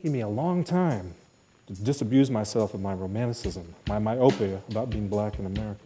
[0.00, 1.12] taking me a long time
[1.66, 5.82] to disabuse myself of my romanticism, my myopia about being black in America.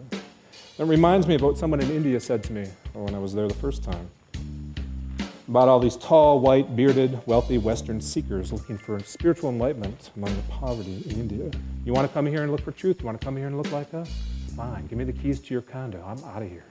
[0.78, 3.48] It reminds me of what someone in India said to me when I was there
[3.48, 4.10] the first time
[5.48, 10.42] about all these tall, white, bearded, wealthy Western seekers looking for spiritual enlightenment among the
[10.42, 11.50] poverty in India.
[11.86, 13.00] You want to come here and look for truth?
[13.00, 14.12] You want to come here and look like us?
[14.54, 16.04] Fine, give me the keys to your condo.
[16.06, 16.66] I'm out of here.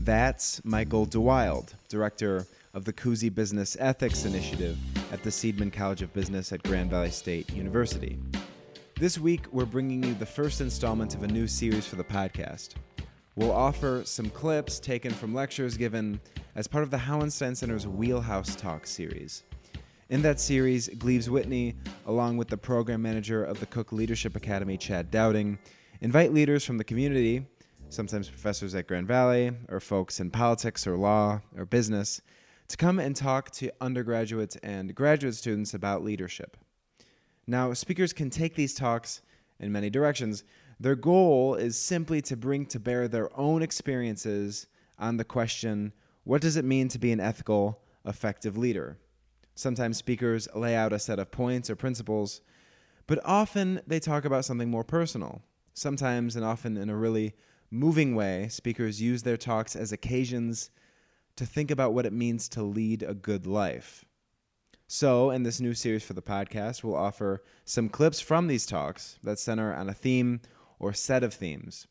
[0.00, 2.46] That's Michael DeWilde, director
[2.76, 4.76] of the Koeze Business Ethics Initiative
[5.10, 8.18] at the Seidman College of Business at Grand Valley State University.
[9.00, 12.74] This week, we're bringing you the first installment of a new series for the podcast.
[13.34, 16.20] We'll offer some clips taken from lectures given
[16.54, 19.44] as part of the Hauenstein Center's Wheelhouse Talk series.
[20.10, 24.76] In that series, Gleaves Whitney, along with the program manager of the Cook Leadership Academy,
[24.76, 25.58] Chad Dowding,
[26.02, 27.46] invite leaders from the community,
[27.88, 32.20] sometimes professors at Grand Valley, or folks in politics or law or business,
[32.68, 36.56] to come and talk to undergraduates and graduate students about leadership.
[37.46, 39.22] Now, speakers can take these talks
[39.60, 40.44] in many directions.
[40.80, 44.66] Their goal is simply to bring to bear their own experiences
[44.98, 45.92] on the question
[46.24, 48.98] what does it mean to be an ethical, effective leader?
[49.54, 52.40] Sometimes speakers lay out a set of points or principles,
[53.06, 55.40] but often they talk about something more personal.
[55.72, 57.34] Sometimes, and often in a really
[57.70, 60.70] moving way, speakers use their talks as occasions
[61.36, 64.04] to think about what it means to lead a good life.
[64.88, 69.18] So, in this new series for the podcast, we'll offer some clips from these talks
[69.22, 70.40] that center on a theme
[70.78, 71.86] or set of themes.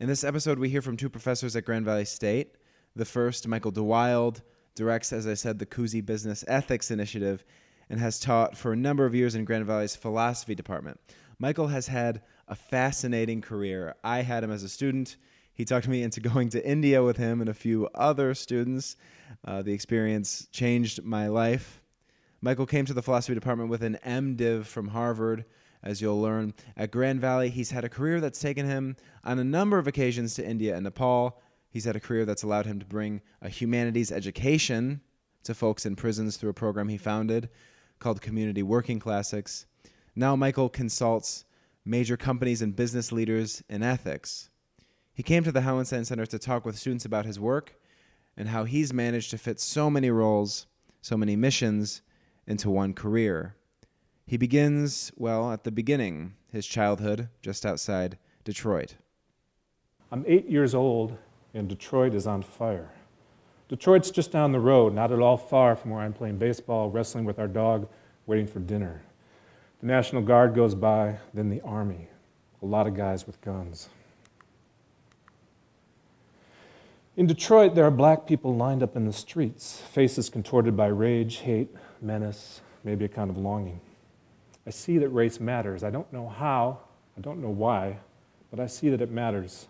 [0.00, 2.56] In this episode, we hear from two professors at Grand Valley State
[2.96, 4.40] the first, Michael DeWilde,
[4.74, 7.44] directs, as I said, the Koeze Business Ethics Initiative
[7.88, 11.00] and has taught for a number of years in Grand Valley's philosophy department.
[11.38, 13.94] Michael has had a fascinating career.
[14.02, 15.16] I had him as a student.
[15.52, 18.96] He talked me into going to India with him and a few other students.
[19.44, 21.80] Uh, the experience changed my life.
[22.40, 25.44] Michael came to the philosophy department with an MDiv from Harvard,
[25.82, 26.54] as you'll learn.
[26.76, 30.34] At Grand Valley, he's had a career that's taken him on a number of occasions
[30.34, 31.40] to India and Nepal.
[31.70, 35.00] He's had a career that's allowed him to bring a humanities education
[35.44, 37.48] to folks in prisons through a program he founded
[37.98, 39.66] called Community Working Classics.
[40.16, 41.44] Now, Michael consults
[41.84, 44.49] major companies and business leaders in ethics.
[45.12, 47.74] He came to the Hauenstein Center to talk with students about his work
[48.36, 50.66] and how he's managed to fit so many roles,
[51.02, 52.02] so many missions
[52.46, 53.54] into one career.
[54.26, 58.94] He begins, well, at the beginning, his childhood just outside Detroit.
[60.12, 61.18] I'm eight years old
[61.54, 62.90] and Detroit is on fire.
[63.68, 67.24] Detroit's just down the road, not at all far from where I'm playing baseball, wrestling
[67.24, 67.88] with our dog,
[68.26, 69.02] waiting for dinner.
[69.80, 72.08] The National Guard goes by, then the Army.
[72.62, 73.88] A lot of guys with guns.
[77.16, 81.38] In Detroit, there are black people lined up in the streets, faces contorted by rage,
[81.38, 81.68] hate,
[82.00, 83.80] menace, maybe a kind of longing.
[84.64, 85.82] I see that race matters.
[85.82, 86.78] I don't know how,
[87.18, 87.98] I don't know why,
[88.50, 89.66] but I see that it matters.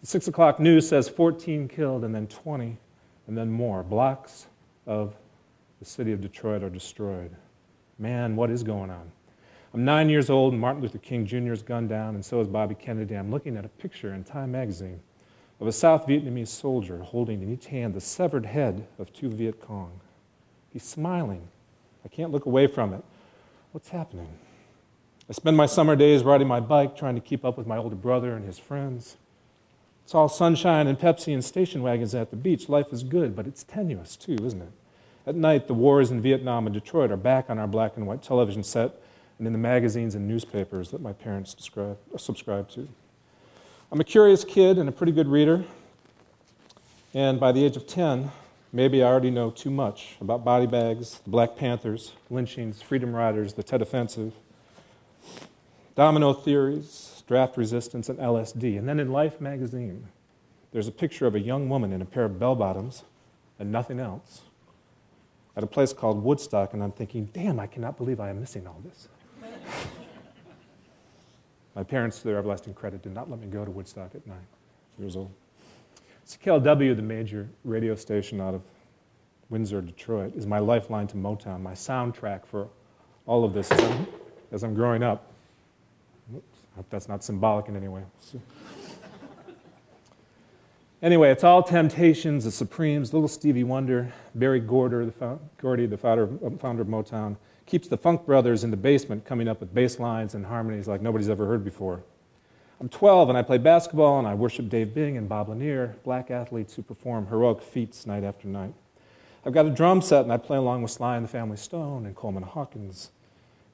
[0.00, 2.76] The 6 o'clock news says 14 killed and then 20
[3.26, 3.82] and then more.
[3.82, 4.46] Blocks
[4.86, 5.16] of
[5.80, 7.34] the city of Detroit are destroyed.
[7.98, 9.10] Man, what is going on?
[9.74, 11.52] I'm nine years old and Martin Luther King Jr.
[11.52, 13.16] is gunned down, and so is Bobby Kennedy.
[13.16, 15.00] I'm looking at a picture in Time magazine
[15.60, 19.60] of a South Vietnamese soldier holding in each hand the severed head of two Viet
[19.60, 20.00] Cong.
[20.72, 21.48] He's smiling.
[22.04, 23.02] I can't look away from it.
[23.72, 24.28] What's happening?
[25.28, 27.96] I spend my summer days riding my bike, trying to keep up with my older
[27.96, 29.16] brother and his friends.
[30.04, 32.68] It's all sunshine and Pepsi and station wagons at the beach.
[32.68, 34.70] Life is good, but it's tenuous too, isn't it?
[35.26, 38.22] At night, the wars in Vietnam and Detroit are back on our black and white
[38.22, 39.02] television set
[39.38, 41.56] and in the magazines and newspapers that my parents
[42.16, 42.88] subscribe to.
[43.92, 45.62] I'm a curious kid and a pretty good reader,
[47.14, 48.32] and by the age of 10,
[48.72, 53.54] maybe I already know too much about body bags, the Black Panthers, lynchings, Freedom Riders,
[53.54, 54.32] the Tet Offensive,
[55.94, 58.76] domino theories, draft resistance, and LSD.
[58.76, 60.08] And then in Life magazine,
[60.72, 63.04] there's a picture of a young woman in a pair of bell bottoms
[63.60, 64.42] and nothing else
[65.56, 68.66] at a place called Woodstock, and I'm thinking, damn, I cannot believe I am missing
[68.66, 69.08] all this.
[71.76, 74.46] My parents, to their everlasting credit, did not let me go to Woodstock at nine
[74.98, 75.30] years old.
[76.26, 78.62] CKLW, the major radio station out of
[79.50, 82.68] Windsor, Detroit, is my lifeline to Motown, my soundtrack for
[83.26, 84.06] all of this as I'm,
[84.52, 85.30] as I'm growing up.
[86.34, 88.02] I hope that's not symbolic in any way.
[91.02, 96.26] anyway, it's all temptations, the Supremes, little Stevie Wonder, Berry Gordy, the, Gordy, the founder,
[96.58, 97.36] founder of Motown,
[97.66, 101.02] keeps the Funk Brothers in the basement coming up with bass lines and harmonies like
[101.02, 102.02] nobody's ever heard before.
[102.80, 106.30] I'm 12 and I play basketball and I worship Dave Bing and Bob Lanier, black
[106.30, 108.74] athletes who perform heroic feats night after night.
[109.44, 112.06] I've got a drum set and I play along with Sly and the Family Stone
[112.06, 113.10] and Coleman Hawkins.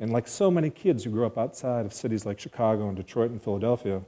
[0.01, 3.31] And like so many kids who grow up outside of cities like Chicago and Detroit
[3.31, 4.03] and Philadelphia,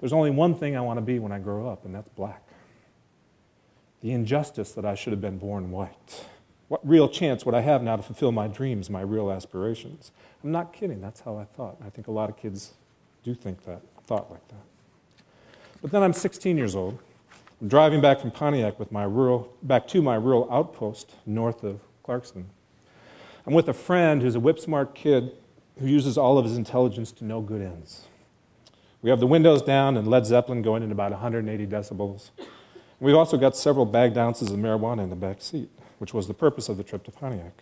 [0.00, 2.42] there's only one thing I want to be when I grow up, and that's black.
[4.00, 6.24] The injustice that I should have been born white.
[6.70, 10.12] What real chance would I have now to fulfill my dreams, my real aspirations?
[10.44, 11.76] I'm not kidding, that's how I thought.
[11.84, 12.74] I think a lot of kids
[13.24, 15.24] do think that, thought like that.
[15.82, 17.00] But then I'm 16 years old.
[17.60, 21.80] I'm driving back from Pontiac with my rural, back to my rural outpost north of
[22.06, 22.44] Clarkston.
[23.48, 25.32] I'm with a friend who's a whip smart kid
[25.80, 28.06] who uses all of his intelligence to no good ends.
[29.02, 32.30] We have the windows down and Led Zeppelin going at about 180 decibels.
[33.00, 35.68] We've also got several bagged ounces of marijuana in the back seat
[36.00, 37.52] which was the purpose of the trip to Pontiac.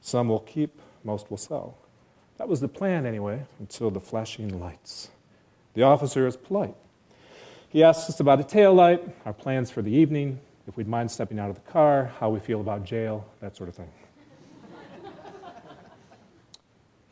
[0.00, 1.76] Some will keep, most will sell.
[2.38, 5.10] That was the plan, anyway, until the flashing lights.
[5.74, 6.74] The officer is polite.
[7.68, 11.10] He asks us about a tail light, our plans for the evening, if we'd mind
[11.10, 13.90] stepping out of the car, how we feel about jail, that sort of thing.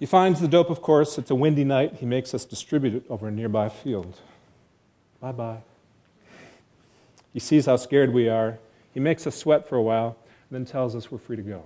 [0.01, 1.19] he finds the dope, of course.
[1.19, 1.97] It's a windy night.
[1.97, 4.21] He makes us distribute it over a nearby field.
[5.21, 5.59] Bye bye.
[7.35, 8.59] He sees how scared we are.
[8.95, 10.17] He makes us sweat for a while
[10.53, 11.65] then tells us we're free to go.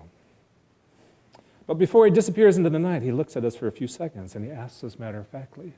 [1.67, 4.35] But before he disappears into the night, he looks at us for a few seconds
[4.35, 5.73] and he asks us matter of factly,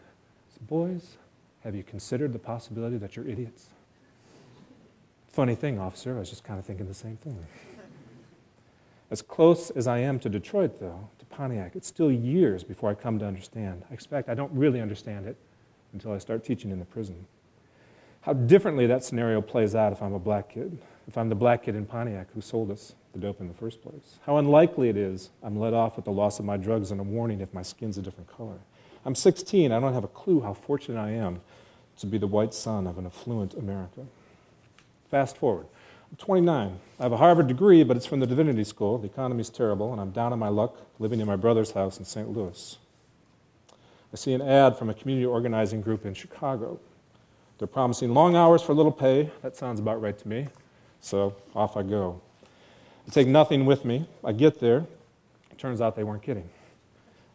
[0.68, 1.16] Boys,
[1.62, 3.68] have you considered the possibility that you're idiots?
[5.28, 7.38] Funny thing, officer, I was just kind of thinking the same thing.
[9.10, 12.94] As close as I am to Detroit, though, to Pontiac, it's still years before I
[12.94, 13.84] come to understand.
[13.90, 15.36] I expect I don't really understand it
[15.92, 17.26] until I start teaching in the prison.
[18.22, 20.78] How differently that scenario plays out if I'm a black kid
[21.08, 23.82] if I'm the black kid in Pontiac who sold us the dope in the first
[23.82, 24.18] place.
[24.26, 27.02] How unlikely it is I'm let off with the loss of my drugs and a
[27.02, 28.58] warning if my skin's a different color.
[29.06, 29.72] I'm 16.
[29.72, 31.40] I don't have a clue how fortunate I am
[31.98, 34.02] to be the white son of an affluent America.
[35.10, 35.66] Fast forward.
[36.10, 36.78] I'm 29.
[37.00, 38.98] I have a Harvard degree, but it's from the Divinity School.
[38.98, 42.04] The economy's terrible, and I'm down on my luck living in my brother's house in
[42.04, 42.28] St.
[42.28, 42.76] Louis.
[44.12, 46.78] I see an ad from a community organizing group in Chicago.
[47.58, 49.30] They're promising long hours for little pay.
[49.42, 50.46] That sounds about right to me.
[51.00, 52.20] So off I go.
[53.06, 54.06] I take nothing with me.
[54.24, 54.86] I get there.
[55.50, 56.48] It turns out they weren't kidding.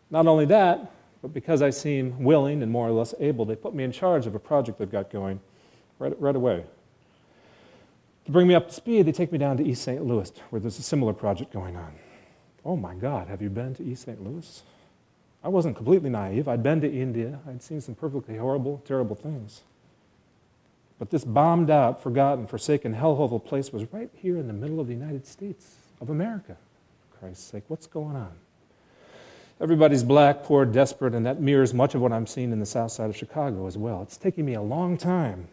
[0.09, 0.91] Not only that,
[1.21, 4.27] but because I seem willing and more or less able, they put me in charge
[4.27, 5.39] of a project they've got going
[5.99, 6.65] right, right away.
[8.25, 10.03] To bring me up to speed, they take me down to East St.
[10.05, 11.93] Louis, where there's a similar project going on.
[12.63, 14.23] Oh my God, have you been to East St.
[14.23, 14.63] Louis?
[15.43, 16.47] I wasn't completely naive.
[16.47, 17.39] I'd been to India.
[17.47, 19.63] I'd seen some perfectly horrible, terrible things.
[20.99, 24.79] But this bombed out, forgotten, forsaken hellhole of place was right here in the middle
[24.79, 26.55] of the United States of America.
[27.11, 28.31] For Christ's sake, what's going on?
[29.61, 32.91] Everybody's black, poor, desperate, and that mirrors much of what I'm seeing in the south
[32.91, 34.01] side of Chicago as well.
[34.01, 35.47] It's taking me a long time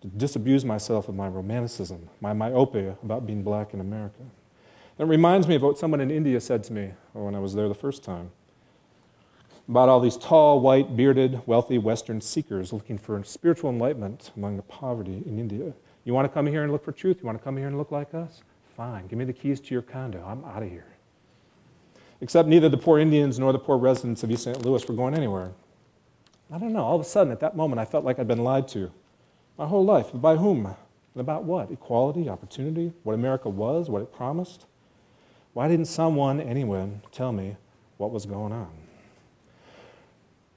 [0.00, 4.20] to disabuse myself of my romanticism, my myopia about being black in America.
[4.98, 7.68] It reminds me of what someone in India said to me when I was there
[7.68, 8.30] the first time
[9.68, 14.62] about all these tall, white, bearded, wealthy Western seekers looking for spiritual enlightenment among the
[14.62, 15.72] poverty in India.
[16.04, 17.18] You want to come here and look for truth?
[17.20, 18.42] You want to come here and look like us?
[18.76, 20.22] Fine, give me the keys to your condo.
[20.26, 20.86] I'm out of here.
[22.20, 24.64] Except neither the poor Indians nor the poor residents of East St.
[24.64, 25.52] Louis were going anywhere.
[26.52, 26.82] I don't know.
[26.84, 28.90] All of a sudden, at that moment, I felt like I'd been lied to.
[29.56, 30.10] My whole life.
[30.12, 30.66] By whom?
[30.66, 30.76] And
[31.20, 31.70] about what?
[31.70, 34.66] Equality, opportunity, what America was, what it promised?
[35.52, 37.56] Why didn't someone, anyone, tell me
[37.96, 38.83] what was going on?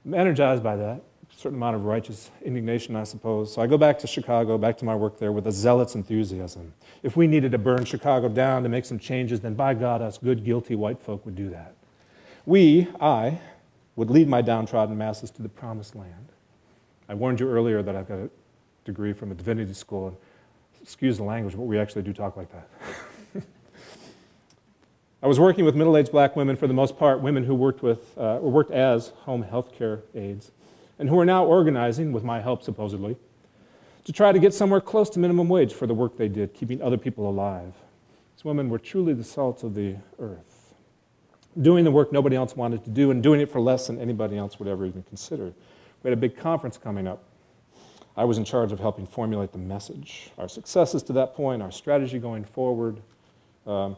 [0.08, 3.52] I'm energized by that, a certain amount of righteous indignation, I suppose.
[3.52, 6.72] So I go back to Chicago, back to my work there with a zealot's enthusiasm.
[7.02, 10.16] If we needed to burn Chicago down to make some changes, then by God, us
[10.16, 11.74] good, guilty white folk would do that.
[12.46, 13.38] We, I,
[13.96, 16.32] would lead my downtrodden masses to the promised land.
[17.06, 18.30] I warned you earlier that I've got a
[18.86, 20.18] degree from a divinity school,
[20.80, 22.66] excuse the language, but we actually do talk like that.
[25.20, 27.82] I was working with middle aged black women, for the most part, women who worked,
[27.82, 30.52] with, uh, or worked as home health care aides,
[30.98, 33.16] and who are now organizing, with my help supposedly,
[34.04, 36.80] to try to get somewhere close to minimum wage for the work they did, keeping
[36.80, 37.74] other people alive.
[38.36, 40.74] These women were truly the salt of the earth,
[41.60, 44.38] doing the work nobody else wanted to do, and doing it for less than anybody
[44.38, 45.46] else would ever even consider.
[46.02, 47.24] We had a big conference coming up.
[48.16, 51.72] I was in charge of helping formulate the message, our successes to that point, our
[51.72, 53.00] strategy going forward.
[53.66, 53.96] Um,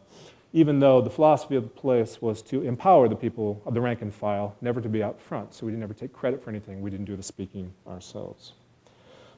[0.52, 4.02] even though the philosophy of the place was to empower the people of the rank
[4.02, 5.54] and file, never to be out front.
[5.54, 6.80] So we didn't ever take credit for anything.
[6.80, 8.52] We didn't do the speaking ourselves.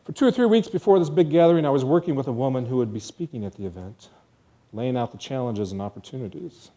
[0.05, 2.67] For two or three weeks before this big gathering, I was working with a woman
[2.67, 4.09] who would be speaking at the event,
[4.73, 6.71] laying out the challenges and opportunities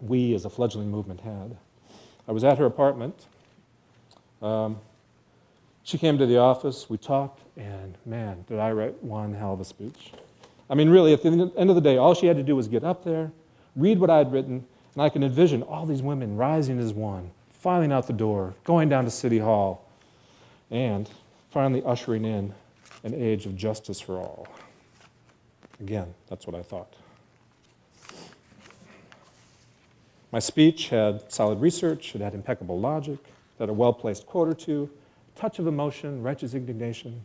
[0.00, 1.56] we as a fledgling movement had.
[2.28, 3.26] I was at her apartment.
[4.42, 4.78] Um,
[5.82, 9.60] she came to the office, we talked, and man, did I write one hell of
[9.60, 10.12] a speech.
[10.68, 12.68] I mean, really, at the end of the day, all she had to do was
[12.68, 13.30] get up there,
[13.76, 14.64] read what I had written,
[14.94, 18.88] and I can envision all these women rising as one, filing out the door, going
[18.88, 19.88] down to City Hall,
[20.70, 21.08] and
[21.50, 22.54] finally ushering in
[23.02, 24.46] an age of justice for all.
[25.80, 26.94] Again, that's what I thought.
[30.32, 34.48] My speech had solid research, it had impeccable logic, it had a well placed quote
[34.48, 34.90] or two,
[35.36, 37.24] touch of emotion, righteous indignation.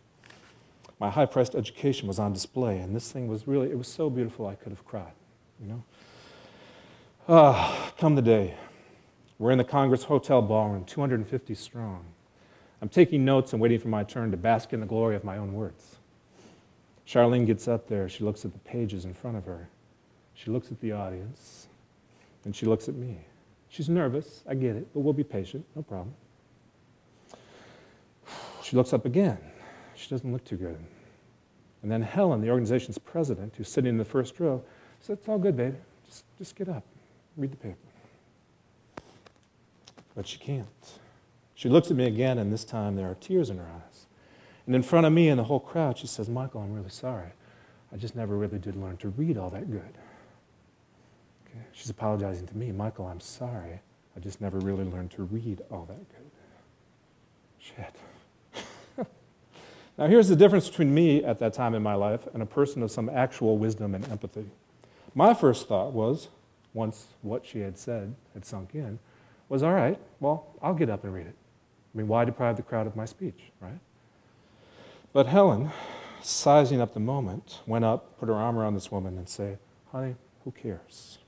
[1.00, 4.10] My high priced education was on display, and this thing was really, it was so
[4.10, 5.12] beautiful I could have cried,
[5.60, 5.82] you know?
[7.32, 8.56] Ah, come the day.
[9.38, 12.04] We're in the Congress Hotel ballroom, 250 strong.
[12.82, 15.36] I'm taking notes and waiting for my turn to bask in the glory of my
[15.36, 15.98] own words.
[17.06, 18.08] Charlene gets up there.
[18.08, 19.68] She looks at the pages in front of her.
[20.34, 21.68] She looks at the audience.
[22.44, 23.18] And she looks at me.
[23.68, 24.42] She's nervous.
[24.48, 25.64] I get it, but we'll be patient.
[25.76, 26.12] No problem.
[28.64, 29.38] She looks up again.
[29.94, 30.80] She doesn't look too good.
[31.84, 34.64] And then Helen, the organization's president, who's sitting in the first row,
[34.98, 35.76] says, It's all good, babe.
[36.08, 36.82] Just, just get up.
[37.40, 37.76] Read the paper.
[40.14, 40.66] But she can't.
[41.54, 44.06] She looks at me again, and this time there are tears in her eyes.
[44.66, 47.30] And in front of me and the whole crowd, she says, Michael, I'm really sorry.
[47.92, 49.80] I just never really did learn to read all that good.
[51.46, 51.64] Okay?
[51.72, 52.72] She's apologizing to me.
[52.72, 53.80] Michael, I'm sorry.
[54.14, 56.30] I just never really learned to read all that good.
[57.58, 59.06] Shit.
[59.96, 62.82] now, here's the difference between me at that time in my life and a person
[62.82, 64.50] of some actual wisdom and empathy.
[65.14, 66.28] My first thought was,
[66.74, 68.98] once what she had said had sunk in,
[69.48, 71.34] was all right, well, I'll get up and read it.
[71.94, 73.80] I mean, why deprive the crowd of my speech, right?
[75.12, 75.70] But Helen,
[76.22, 79.58] sizing up the moment, went up, put her arm around this woman, and said,
[79.90, 81.18] Honey, who cares?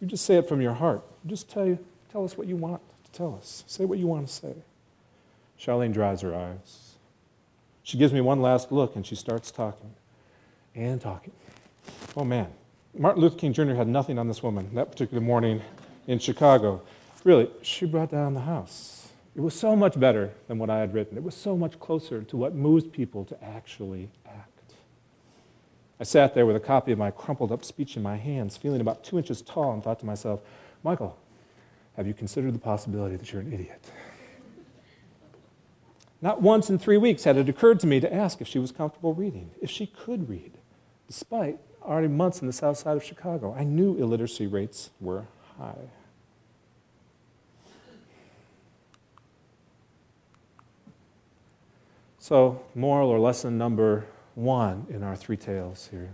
[0.00, 1.02] You just say it from your heart.
[1.26, 1.78] Just tell, you,
[2.10, 3.64] tell us what you want to tell us.
[3.66, 4.54] Say what you want to say.
[5.58, 6.94] Charlene dries her eyes.
[7.82, 9.94] She gives me one last look and she starts talking
[10.74, 11.32] and talking.
[12.16, 12.48] Oh man,
[12.98, 13.74] Martin Luther King Jr.
[13.74, 15.60] had nothing on this woman that particular morning
[16.06, 16.80] in Chicago.
[17.24, 19.08] Really, she brought down the house.
[19.34, 21.18] It was so much better than what I had written.
[21.18, 24.74] It was so much closer to what moves people to actually act.
[26.00, 28.80] I sat there with a copy of my crumpled up speech in my hands, feeling
[28.80, 30.40] about two inches tall, and thought to myself,
[30.82, 31.18] Michael,
[31.96, 33.90] have you considered the possibility that you're an idiot?
[36.22, 38.72] Not once in three weeks had it occurred to me to ask if she was
[38.72, 40.52] comfortable reading, if she could read,
[41.06, 43.54] despite already months in the south side of Chicago.
[43.56, 45.26] I knew illiteracy rates were
[45.58, 45.90] high.
[52.18, 56.12] So, moral or lesson number one in our three tales here.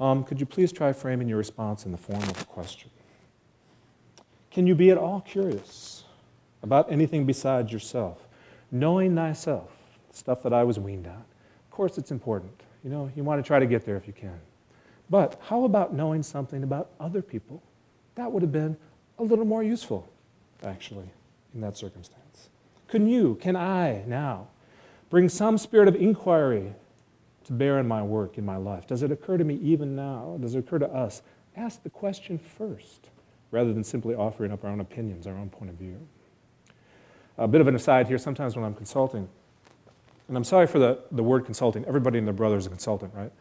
[0.00, 2.90] Um, could you please try framing your response in the form of a question?
[4.50, 6.04] Can you be at all curious
[6.62, 8.26] about anything besides yourself?
[8.72, 9.70] Knowing thyself,
[10.10, 11.14] stuff that I was weaned on.
[11.14, 12.60] Of course, it's important.
[12.82, 14.40] You know, you want to try to get there if you can.
[15.10, 17.62] But how about knowing something about other people?
[18.14, 18.76] That would have been
[19.18, 20.08] a little more useful,
[20.62, 21.08] actually,
[21.54, 22.48] in that circumstance.
[22.88, 24.48] Can you, can I now
[25.10, 26.74] Bring some spirit of inquiry
[27.44, 28.86] to bear in my work, in my life.
[28.86, 30.36] Does it occur to me even now?
[30.40, 31.22] Does it occur to us?
[31.56, 33.08] Ask the question first,
[33.50, 35.98] rather than simply offering up our own opinions, our own point of view.
[37.38, 39.28] A bit of an aside here sometimes when I'm consulting,
[40.28, 43.12] and I'm sorry for the, the word consulting, everybody and their brother is a consultant,
[43.14, 43.32] right?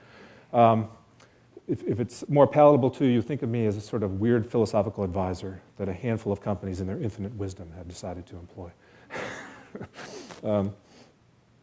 [0.53, 0.87] Um,
[1.67, 4.49] if, if, it's more palatable to you, think of me as a sort of weird
[4.49, 8.71] philosophical advisor that a handful of companies in their infinite wisdom have decided to employ.
[10.43, 10.73] um,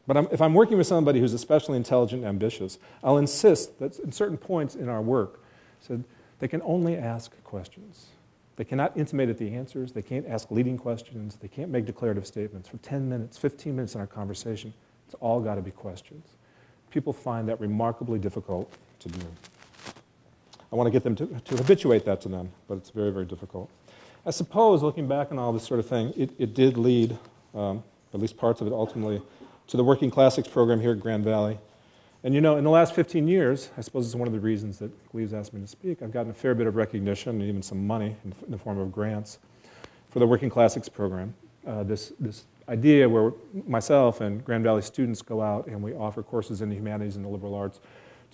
[0.06, 3.99] but I'm, if I'm working with somebody who's especially intelligent and ambitious, I'll insist that
[4.00, 5.42] in certain points in our work,
[5.80, 6.04] said
[6.38, 8.08] they can only ask questions.
[8.56, 9.92] They cannot intimate at the answers.
[9.92, 11.37] They can't ask leading questions.
[11.37, 12.68] They can't make declarative statements.
[12.68, 14.75] For 10 minutes, 15 minutes in our conversation,
[15.06, 16.26] it's all got to be questions.
[16.90, 19.26] People find that remarkably difficult to do.
[20.75, 23.25] I want to get them to, to habituate that to them, but it's very, very
[23.25, 23.71] difficult.
[24.26, 27.16] I suppose, looking back on all this sort of thing, it, it did lead,
[27.54, 29.23] um, at least parts of it ultimately,
[29.69, 31.61] to the Working Classics program here at Grand Valley.
[32.25, 34.81] And you know, in the last 15 years, I suppose it's one of the reasons
[34.81, 37.62] that Gleaves asked me to speak, I've gotten a fair bit of recognition and even
[37.62, 39.38] some money in the form of grants
[40.09, 41.35] for the Working Classics program.
[41.64, 43.33] Uh, this, this idea where
[43.69, 47.25] myself and Grand Valley students go out and we offer courses in the humanities and
[47.25, 47.78] the liberal arts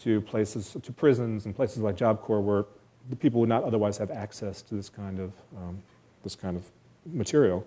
[0.03, 2.65] to places, to prisons and places like Job Corps where
[3.09, 5.83] the people would not otherwise have access to this kind of, um,
[6.23, 6.65] this kind of
[7.07, 7.67] material.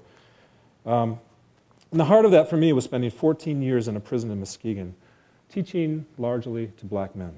[0.85, 1.19] Um,
[1.91, 4.39] and the heart of that for me was spending 14 years in a prison in
[4.39, 4.95] Muskegon,
[5.49, 7.33] teaching largely to black men.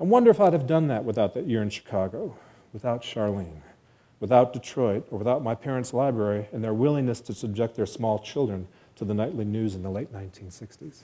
[0.00, 2.36] I wonder if I'd have done that without that year in Chicago,
[2.72, 3.60] without Charlene,
[4.18, 8.66] without Detroit, or without my parents' library and their willingness to subject their small children
[8.96, 11.02] to the nightly news in the late 1960s.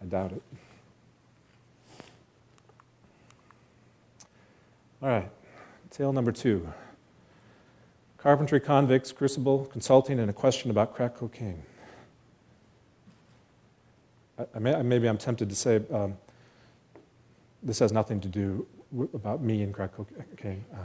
[0.00, 0.42] I doubt it.
[5.02, 5.30] All right,
[5.90, 6.70] tale number two
[8.18, 11.62] Carpentry convicts, crucible, consulting, and a question about crack cocaine.
[14.38, 16.18] I, I may, maybe I'm tempted to say um,
[17.62, 18.66] this has nothing to do
[19.14, 20.62] about me and crack cocaine.
[20.70, 20.76] Uh,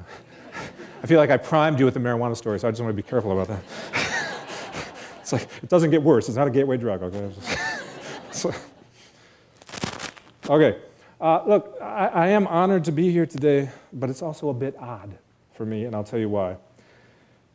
[1.03, 3.03] I feel like I primed you with the marijuana story, so I just want to
[3.03, 3.63] be careful about that.
[5.19, 6.29] it's like, it doesn't get worse.
[6.29, 7.31] It's not a gateway drug, okay?
[8.31, 8.53] so,
[10.49, 10.79] okay.
[11.19, 14.75] Uh, look, I, I am honored to be here today, but it's also a bit
[14.79, 15.17] odd
[15.53, 16.57] for me, and I'll tell you why.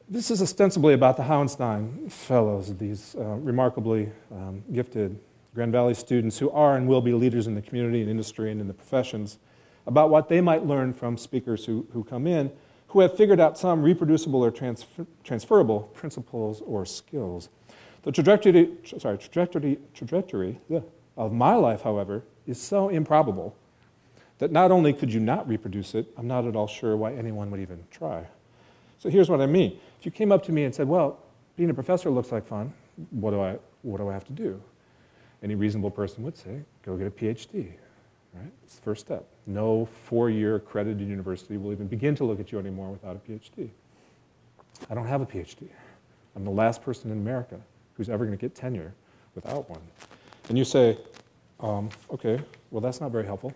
[0.08, 5.18] This is ostensibly about the Hauenstein Fellows, these uh, remarkably um, gifted
[5.54, 8.60] Grand Valley students who are and will be leaders in the community and industry and
[8.60, 9.38] in the professions,
[9.86, 12.50] about what they might learn from speakers who, who come in
[12.90, 17.48] who have figured out some reproducible or transfer, transferable principles or skills.
[18.02, 20.58] The trajectory, sorry, trajectory, trajectory
[21.16, 23.56] of my life, however, is so improbable
[24.38, 27.50] that not only could you not reproduce it, I'm not at all sure why anyone
[27.50, 28.26] would even try.
[28.98, 29.78] So here's what I mean.
[29.98, 31.18] If you came up to me and said, Well,
[31.56, 32.72] being a professor looks like fun,
[33.10, 34.60] what do I, what do I have to do?
[35.42, 37.72] Any reasonable person would say, Go get a PhD.
[38.32, 38.52] Right?
[38.64, 39.26] It's the first step.
[39.46, 43.18] No four year accredited university will even begin to look at you anymore without a
[43.18, 43.70] PhD.
[44.88, 45.68] I don't have a PhD.
[46.36, 47.60] I'm the last person in America
[47.94, 48.94] who's ever going to get tenure
[49.34, 49.80] without one.
[50.48, 50.96] And you say,
[51.62, 52.40] um, okay,
[52.70, 53.52] well, that's not very helpful.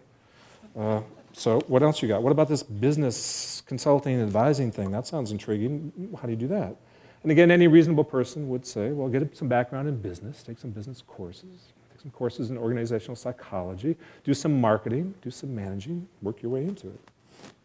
[0.76, 1.00] Uh,
[1.32, 2.22] so, what else you got?
[2.22, 4.90] What about this business consulting and advising thing?
[4.90, 5.92] That sounds intriguing.
[6.20, 6.76] How do you do that?
[7.22, 10.70] And again, any reasonable person would say, well, get some background in business, take some
[10.70, 16.42] business courses, take some courses in organizational psychology, do some marketing, do some managing, work
[16.42, 17.00] your way into it.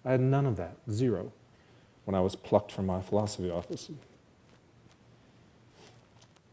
[0.05, 1.31] I had none of that, zero,
[2.05, 3.91] when I was plucked from my philosophy office.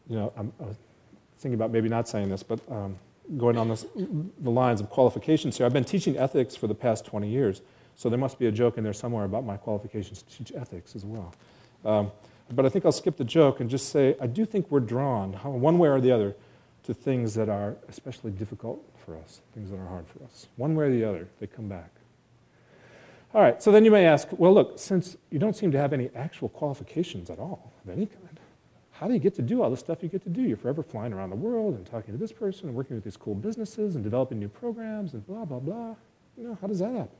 [0.09, 0.77] You know, I'm, I was
[1.39, 2.97] thinking about maybe not saying this, but um,
[3.35, 5.65] going on this, the lines of qualifications here.
[5.65, 7.61] I've been teaching ethics for the past 20 years,
[7.95, 10.95] so there must be a joke in there somewhere about my qualifications to teach ethics
[10.95, 11.33] as well.
[11.83, 12.11] Um,
[12.51, 15.33] but I think I'll skip the joke and just say I do think we're drawn,
[15.33, 16.35] one way or the other,
[16.83, 20.47] to things that are especially difficult for us, things that are hard for us.
[20.55, 21.91] One way or the other, they come back.
[23.33, 25.91] All right, so then you may ask, well, look, since you don't seem to have
[25.91, 28.26] any actual qualifications at all of any kind,
[28.99, 30.41] how do you get to do all the stuff you get to do?
[30.41, 33.17] You're forever flying around the world and talking to this person and working with these
[33.17, 35.95] cool businesses and developing new programs and blah, blah, blah.
[36.35, 37.15] You know, how does that happen?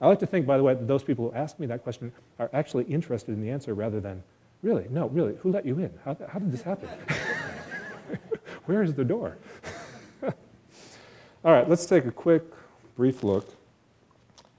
[0.00, 2.10] I like to think, by the way, that those people who ask me that question
[2.38, 4.22] are actually interested in the answer rather than,
[4.62, 5.92] really, no, really, who let you in?
[6.04, 6.88] How, how did this happen?
[8.64, 9.36] Where is the door?
[10.22, 12.44] all right, let's take a quick,
[12.96, 13.54] brief look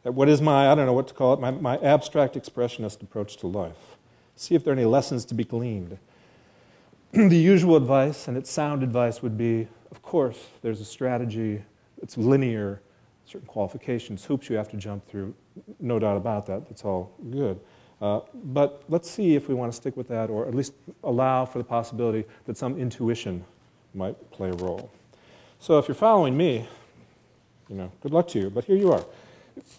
[0.06, 3.02] at what is my, I don't know what to call it, my, my abstract expressionist
[3.02, 3.92] approach to life
[4.36, 5.98] see if there are any lessons to be gleaned.
[7.12, 11.62] the usual advice, and it's sound advice, would be of course, there's a strategy,
[12.02, 12.82] it's linear,
[13.28, 15.36] certain qualifications, hoops you have to jump through,
[15.80, 17.60] no doubt about that, that's all good.
[18.02, 21.46] Uh, but let's see if we want to stick with that or at least allow
[21.46, 23.46] for the possibility that some intuition
[23.93, 24.91] might play a role.
[25.60, 26.67] So if you're following me,
[27.69, 29.06] you know, good luck to you, but here you are.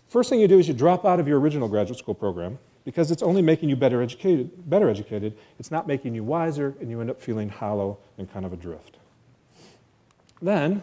[0.09, 3.11] First thing you do is you drop out of your original graduate school program because
[3.11, 5.37] it's only making you better educated, better educated.
[5.59, 8.99] It's not making you wiser, and you end up feeling hollow and kind of adrift.
[10.42, 10.83] Then,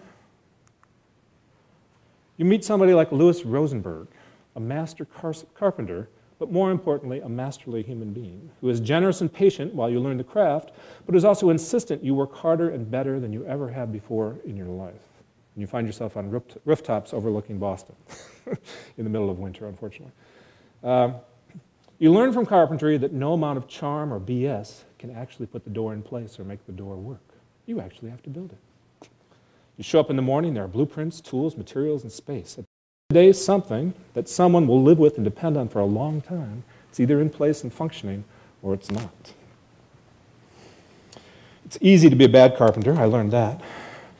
[2.38, 4.08] you meet somebody like Louis Rosenberg,
[4.56, 6.10] a master car- carpenter,
[6.40, 10.18] but more importantly, a masterly human being who is generous and patient while you learn
[10.18, 10.72] the craft,
[11.06, 14.58] but is also insistent you work harder and better than you ever have before in
[14.58, 14.96] your life.
[15.54, 16.32] And you find yourself on
[16.66, 17.96] rooftops overlooking Boston
[18.98, 20.14] in the middle of winter, unfortunately.
[20.84, 21.16] Um,
[22.02, 25.70] you learn from carpentry that no amount of charm or BS can actually put the
[25.70, 27.22] door in place or make the door work.
[27.68, 29.08] You actually have to build it.
[29.78, 32.58] You show up in the morning, there are blueprints, tools, materials, and space.
[33.12, 36.64] Today, something that someone will live with and depend on for a long time.
[36.90, 38.24] It's either in place and functioning
[38.64, 39.34] or it's not.
[41.66, 43.62] It's easy to be a bad carpenter, I learned that.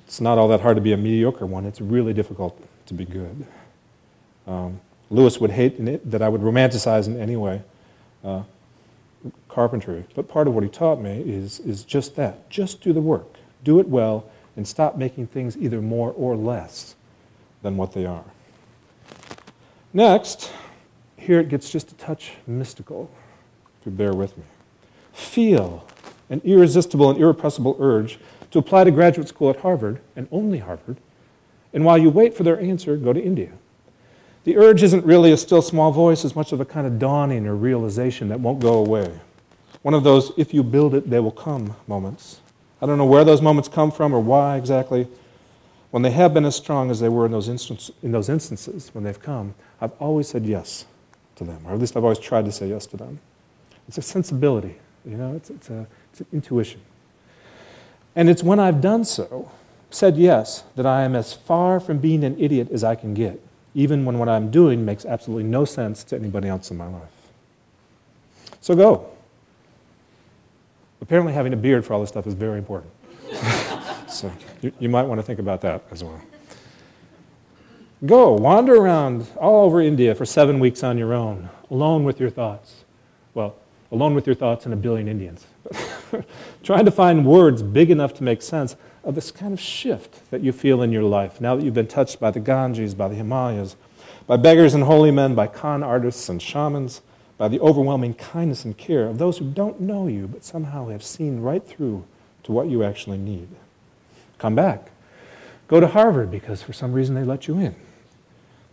[0.06, 3.06] It's not all that hard to be a mediocre one, it's really difficult to be
[3.06, 3.48] good.
[4.46, 4.80] Um,
[5.12, 7.62] Lewis would hate that I would romanticize in any way
[8.24, 8.44] uh,
[9.50, 10.06] carpentry.
[10.16, 13.36] But part of what he taught me is, is just that just do the work,
[13.64, 16.96] do it well, and stop making things either more or less
[17.62, 18.24] than what they are.
[19.94, 20.52] Next,
[21.18, 23.12] here it gets just a touch mystical,
[23.80, 24.44] if you bear with me.
[25.12, 25.86] Feel
[26.30, 28.18] an irresistible and irrepressible urge
[28.52, 30.98] to apply to graduate school at Harvard, and only Harvard,
[31.74, 33.52] and while you wait for their answer, go to India.
[34.44, 37.46] The urge isn't really a still small voice as much of a kind of dawning
[37.46, 39.20] or realization that won't go away.
[39.84, 42.40] One of those, if you build it, they will come moments.
[42.82, 45.08] I don't know where those moments come from or why exactly.
[45.92, 48.90] When they have been as strong as they were in those, instance, in those instances,
[48.94, 50.86] when they've come, I've always said yes
[51.36, 53.20] to them, or at least I've always tried to say yes to them.
[53.88, 56.82] It's a sensibility, you know, it's, it's, a, it's an intuition.
[58.16, 59.52] And it's when I've done so,
[59.90, 63.42] said yes, that I am as far from being an idiot as I can get,
[63.74, 67.10] even when what I'm doing makes absolutely no sense to anybody else in my life.
[68.60, 69.10] So go.
[71.02, 72.92] Apparently, having a beard for all this stuff is very important.
[74.08, 74.32] so
[74.62, 76.22] you, you might want to think about that as well.
[78.06, 82.30] Go, wander around all over India for seven weeks on your own, alone with your
[82.30, 82.84] thoughts.
[83.34, 83.56] Well,
[83.92, 85.46] alone with your thoughts and a billion Indians.
[86.64, 90.42] Trying to find words big enough to make sense of this kind of shift that
[90.42, 93.16] you feel in your life now that you've been touched by the Ganges, by the
[93.16, 93.76] Himalayas,
[94.28, 97.02] by beggars and holy men, by con artists and shamans,
[97.38, 101.04] by the overwhelming kindness and care of those who don't know you but somehow have
[101.04, 102.06] seen right through
[102.44, 103.48] to what you actually need.
[104.38, 104.92] Come back.
[105.68, 107.76] Go to Harvard because for some reason they let you in.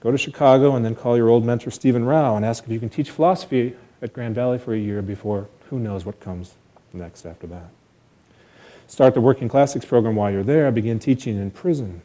[0.00, 2.78] Go to Chicago and then call your old mentor Stephen Rowe and ask if you
[2.78, 6.54] can teach philosophy at Grand Valley for a year before who knows what comes
[6.92, 7.70] next after that.
[8.88, 10.72] Start the Working Classics program while you're there.
[10.72, 12.00] Begin teaching in prison.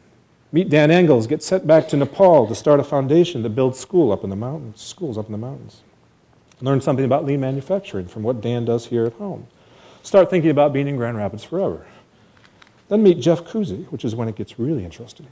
[0.52, 1.26] Meet Dan Engels.
[1.26, 4.36] Get sent back to Nepal to start a foundation that builds school up in the
[4.36, 5.80] mountains, schools up in the mountains.
[6.60, 9.46] Learn something about lean manufacturing from what Dan does here at home.
[10.02, 11.86] Start thinking about being in Grand Rapids forever.
[12.88, 15.26] Then meet Jeff Koeze, which is when it gets really interesting.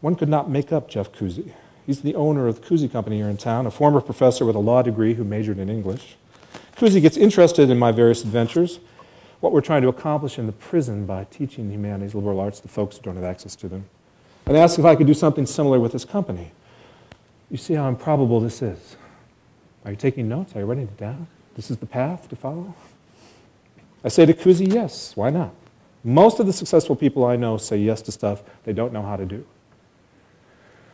[0.00, 1.52] One could not make up Jeff Koeze.
[1.86, 4.60] He's the owner of the Koeze Company here in town, a former professor with a
[4.60, 6.16] law degree who majored in English.
[6.76, 8.80] Koeze gets interested in my various adventures,
[9.42, 12.68] what we're trying to accomplish in the prison by teaching the humanities, liberal arts to
[12.68, 13.84] folks who don't have access to them,
[14.46, 16.52] and asks if I could do something similar with his company.
[17.50, 18.96] You see how improbable this is.
[19.84, 20.54] Are you taking notes?
[20.54, 21.26] Are you writing it down?
[21.56, 22.72] This is the path to follow?
[24.04, 25.52] I say to Koeze, yes, why not?
[26.04, 29.16] Most of the successful people I know say yes to stuff they don't know how
[29.16, 29.44] to do.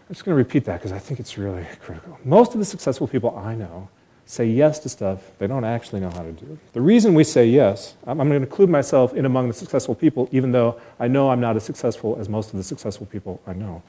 [0.09, 2.19] I'm just going to repeat that because I think it's really critical.
[2.25, 3.91] Most of the successful people I know
[4.29, 6.59] say yes to stuff they don't actually know how to do.
[6.75, 9.95] The reason we say yes, I'm, I'm going to include myself in among the successful
[9.95, 13.41] people, even though I know I'm not as successful as most of the successful people
[13.47, 13.83] I know.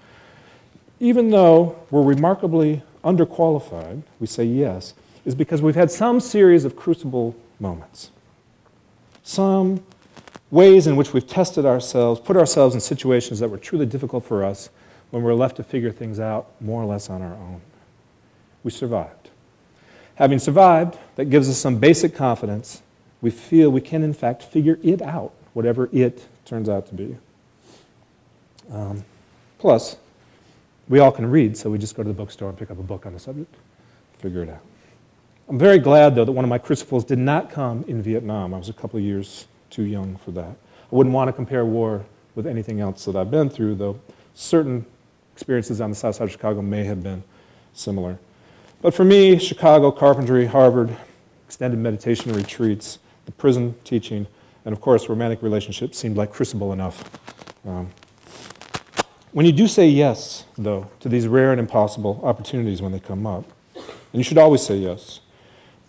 [1.02, 4.94] Even though we're remarkably underqualified, we say yes,
[5.26, 8.10] is because we've had some series of crucible moments.
[9.24, 9.84] Some
[10.52, 14.46] ways in which we've tested ourselves, put ourselves in situations that were truly difficult for
[14.46, 14.70] us
[15.12, 17.60] when we're left to figure things out more or less on our own.
[18.64, 19.19] We survived.
[20.20, 22.82] Having survived, that gives us some basic confidence.
[23.22, 27.18] We feel we can, in fact, figure it out, whatever it turns out to be.
[28.70, 29.06] Um,
[29.60, 29.96] plus,
[30.90, 32.84] we all can read, so we just go to the bookstore and pick up a
[32.84, 33.54] book on the subject,
[34.18, 34.62] figure it out.
[35.48, 38.54] I'm very glad, though, that one of my crucibles did not come in Vietnam.
[38.54, 40.52] I was a couple of years too young for that.
[40.52, 42.04] I wouldn't want to compare war
[42.36, 44.00] with anything else that I've been through, though
[44.36, 44.86] certain
[45.34, 47.24] experiences on the south side of Chicago may have been
[47.74, 48.20] similar.
[48.82, 50.96] But for me, Chicago, carpentry, Harvard,
[51.46, 54.26] extended meditation retreats, the prison teaching,
[54.64, 57.04] and of course, romantic relationships seemed like crucible enough.
[57.68, 57.90] Um,
[59.34, 63.28] when you do say yes, though, to these rare and impossible opportunities when they come
[63.28, 63.44] up,
[63.76, 65.20] and you should always say yes,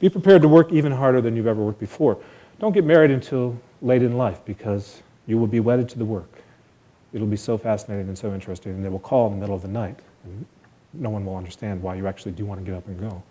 [0.01, 2.19] be prepared to work even harder than you've ever worked before.
[2.59, 6.43] Don't get married until late in life because you will be wedded to the work.
[7.13, 9.63] It'll be so fascinating and so interesting, and they will call in the middle of
[9.63, 10.01] the night.
[10.95, 13.23] No one will understand why you actually do want to get up and go.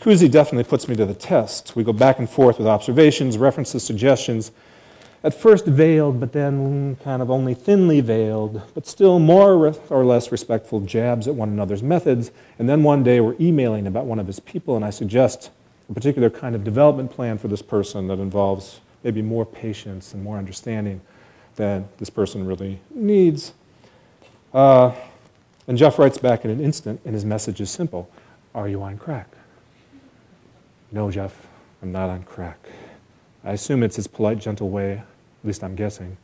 [0.00, 1.74] Koeze definitely puts me to the test.
[1.74, 4.52] We go back and forth with observations, references, suggestions,
[5.24, 10.30] at first veiled, but then kind of only thinly veiled, but still more or less
[10.30, 12.30] respectful jabs at one another's methods.
[12.58, 15.50] And then one day we're emailing about one of his people, and I suggest
[15.90, 20.22] a particular kind of development plan for this person that involves maybe more patience and
[20.22, 21.00] more understanding
[21.56, 23.54] than this person really needs.
[24.52, 24.92] Uh,
[25.68, 28.10] and Jeff writes back in an instant, and his message is simple
[28.54, 29.28] Are you on crack?
[30.92, 31.46] No, Jeff,
[31.82, 32.58] I'm not on crack.
[33.44, 35.04] I assume it's his polite, gentle way, at
[35.44, 36.16] least I'm guessing,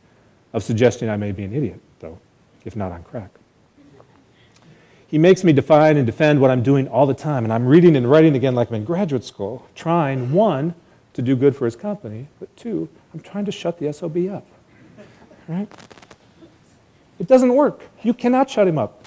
[0.51, 2.19] of suggesting I may be an idiot, though,
[2.65, 3.29] if not on crack.
[5.07, 7.95] He makes me define and defend what I'm doing all the time, and I'm reading
[7.95, 10.73] and writing again like I'm in graduate school, trying, one,
[11.13, 14.47] to do good for his company, but two, I'm trying to shut the SOB up.
[15.47, 15.67] Right?
[17.19, 17.83] It doesn't work.
[18.01, 19.02] You cannot shut him up.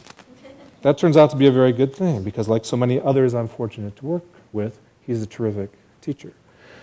[0.82, 3.48] That turns out to be a very good thing because, like so many others I'm
[3.48, 6.32] fortunate to work with, he's a terrific teacher.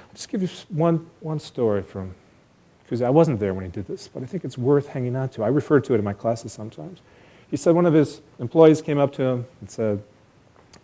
[0.02, 2.14] I'll just give you one, one story from,
[2.84, 5.30] because I wasn't there when he did this, but I think it's worth hanging on
[5.30, 5.44] to.
[5.44, 7.02] I refer to it in my classes sometimes.
[7.50, 10.04] He said one of his employees came up to him and said,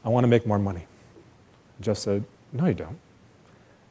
[0.06, 0.86] I want to make more money.
[1.82, 2.98] Jeff said, No, you don't.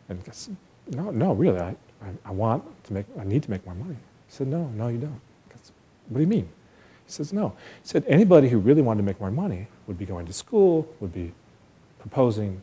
[0.09, 0.57] And he said,
[0.91, 1.71] No, no, really, I,
[2.03, 3.97] I, I want to make, I need to make more money.
[3.97, 5.21] He said, No, no, you don't.
[5.63, 5.75] Said,
[6.09, 6.49] what do you mean?
[7.09, 7.55] He says, No.
[7.83, 10.87] He said, Anybody who really wanted to make more money would be going to school,
[11.01, 11.33] would be
[11.99, 12.61] proposing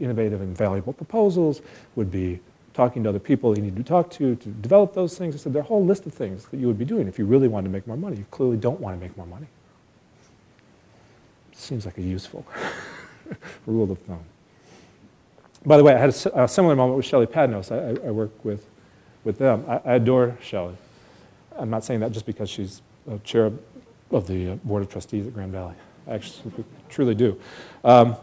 [0.00, 1.62] innovative and valuable proposals,
[1.94, 2.40] would be
[2.74, 5.36] talking to other people you need to talk to to develop those things.
[5.36, 7.16] I said, there are a whole list of things that you would be doing if
[7.16, 8.16] you really wanted to make more money.
[8.16, 9.46] You clearly don't want to make more money.
[11.52, 12.44] Seems like a useful
[13.66, 14.24] rule of thumb.
[15.64, 17.70] By the way, I had a, a similar moment with Shelley Padnos.
[17.72, 18.66] I, I, I, work with,
[19.24, 19.64] with them.
[19.66, 20.76] I, I adore Shelley.
[21.56, 23.50] I'm not saying that just because she's a chair
[24.10, 25.74] of the uh, Board of Trustees at Grand Valley.
[26.06, 26.52] I actually
[26.88, 27.40] truly do.
[27.84, 28.16] Um,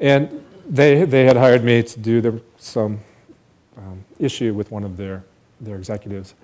[0.00, 3.00] and they, they had hired me to do some
[3.76, 5.24] um, issue with one of their,
[5.60, 6.34] their executives.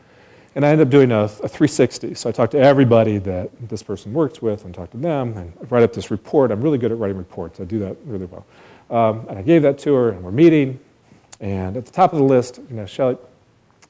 [0.54, 2.14] And I ended up doing a, a, 360.
[2.14, 5.52] So I talked to everybody that this person works with and talked to them and
[5.60, 6.50] I write up this report.
[6.50, 7.60] I'm really good at writing reports.
[7.60, 8.46] I do that really well.
[8.90, 10.80] Um, and I gave that to her and we're meeting.
[11.40, 13.18] And at the top of the list, you know, Shelley,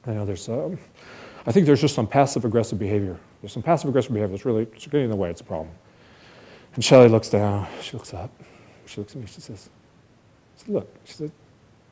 [0.05, 0.77] you know, there's, um,
[1.45, 3.17] I think there's just some passive aggressive behavior.
[3.41, 5.29] There's some passive aggressive behavior that's really getting in the way.
[5.29, 5.73] It's a problem.
[6.75, 7.67] And Shelley looks down.
[7.81, 8.31] She looks up.
[8.85, 9.27] She looks at me.
[9.27, 9.69] She says,
[10.67, 11.31] look, she said,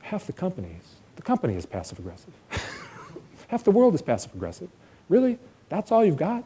[0.01, 2.33] half the companies the company is passive aggressive.
[3.49, 4.69] Half the world is passive aggressive.
[5.09, 5.37] Really?
[5.67, 6.43] That's all you've got?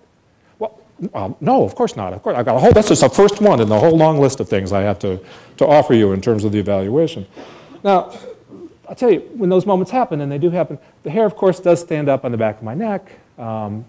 [0.59, 0.79] Well,
[1.13, 2.13] um, no, of course not.
[2.13, 4.19] Of course, I've got a whole, that's just the first one in the whole long
[4.19, 5.19] list of things I have to,
[5.57, 7.27] to offer you in terms of the evaluation.
[7.83, 8.17] Now,
[8.87, 11.59] I'll tell you, when those moments happen, and they do happen, the hair, of course,
[11.59, 13.11] does stand up on the back of my neck.
[13.37, 13.85] Um,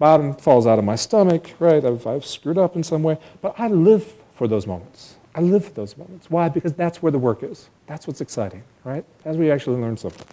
[0.00, 1.84] bottom falls out of my stomach, right?
[1.84, 3.18] I've, I've screwed up in some way.
[3.42, 5.16] But I live for those moments.
[5.34, 6.28] I live for those moments.
[6.28, 6.48] Why?
[6.48, 7.68] Because that's where the work is.
[7.86, 9.04] That's what's exciting, right?
[9.22, 10.26] That's where you actually learn something.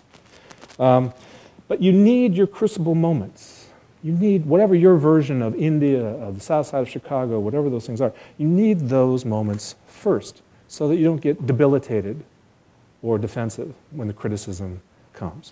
[0.79, 1.13] Um,
[1.67, 3.67] but you need your crucible moments.
[4.01, 7.85] You need whatever your version of India, of the south side of Chicago, whatever those
[7.85, 12.23] things are, you need those moments first so that you don't get debilitated
[13.01, 15.51] or defensive when the criticism comes.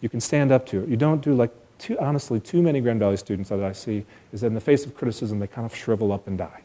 [0.00, 0.88] You can stand up to it.
[0.88, 4.40] You don't do like, too, honestly, too many Grand Valley students that I see is
[4.40, 6.62] that in the face of criticism, they kind of shrivel up and die,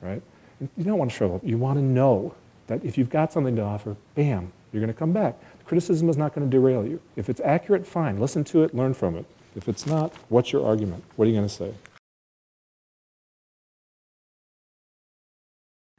[0.00, 0.22] right?
[0.60, 1.42] You don't want to shrivel up.
[1.44, 2.34] You want to know
[2.68, 5.36] that if you've got something to offer, bam, you're going to come back.
[5.66, 7.00] Criticism is not going to derail you.
[7.16, 8.20] If it's accurate, fine.
[8.20, 9.26] Listen to it, learn from it.
[9.56, 11.02] If it's not, what's your argument?
[11.16, 11.74] What are you going to say?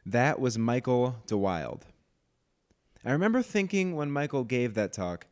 [0.06, 1.82] That was Michael DeWilde.
[3.04, 5.28] I remember thinking when Michael gave that talk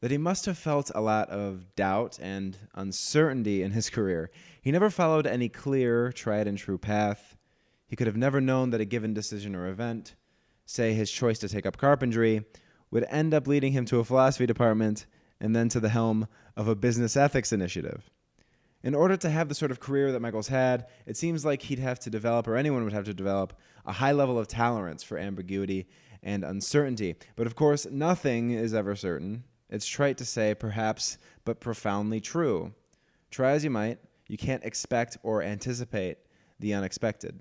[0.00, 4.30] that he must have felt a lot of doubt and uncertainty in his career.
[4.60, 7.36] He never followed any clear, tried and true path.
[7.86, 10.14] He could have never known that a given decision or event,
[10.66, 12.44] say his choice to take up carpentry,
[12.90, 15.06] would end up leading him to a philosophy department
[15.40, 18.10] and then to the helm of a business ethics initiative.
[18.82, 21.80] In order to have the sort of career that Michael's had, it seems like he'd
[21.80, 23.52] have to develop, or anyone would have to develop,
[23.84, 25.88] a high level of tolerance for ambiguity
[26.22, 27.16] and uncertainty.
[27.34, 29.44] But of course, nothing is ever certain.
[29.70, 32.72] It's trite to say, perhaps, but profoundly true.
[33.30, 36.18] Try as you might, you can't expect or anticipate
[36.58, 37.38] the unexpected.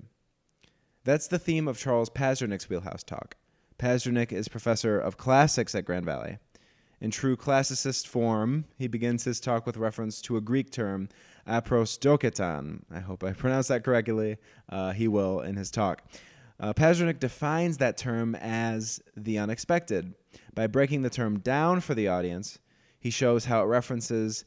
[1.03, 3.35] That's the theme of Charles Pazdernik's Wheelhouse Talk.
[3.79, 6.39] Pazdernik is professor of classics at Grand Valley.
[6.99, 11.09] In true classicist form, he begins his talk with reference to a Greek term,
[11.47, 12.81] aprosdoketon.
[12.91, 14.37] I hope I pronounced that correctly.
[14.67, 16.03] Uh, he will in his talk.
[16.59, 20.15] Uh, Pazdernik defines that term as the unexpected.
[20.53, 22.59] By breaking the term down for the audience,
[22.99, 24.45] he shows how it references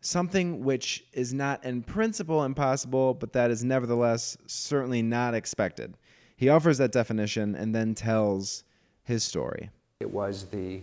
[0.00, 5.96] something which is not in principle impossible, but that is nevertheless certainly not expected.
[6.36, 8.64] He offers that definition and then tells
[9.02, 9.70] his story.
[10.00, 10.80] It was the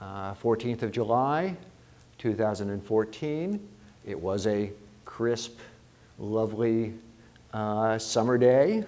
[0.00, 1.56] uh, 14th of July,
[2.18, 3.68] 2014.
[4.06, 4.70] It was a
[5.04, 5.58] crisp,
[6.18, 6.94] lovely
[7.52, 8.84] uh, summer day.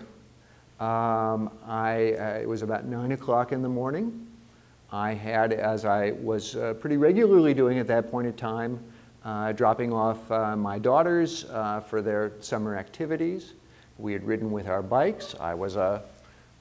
[0.81, 4.27] Um, I, uh, it was about 9 o'clock in the morning.
[4.95, 8.79] I had, as I was uh, pretty regularly doing at that point in time,
[9.25, 13.55] uh, dropping off uh, my daughters uh, for their summer activities.
[13.99, 15.35] We had ridden with our bikes.
[15.41, 16.01] I was, a,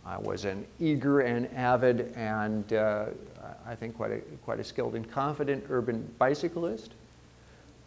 [0.03, 3.05] I was an eager and avid and uh,
[3.67, 6.93] I think quite a, quite a skilled and confident urban bicyclist.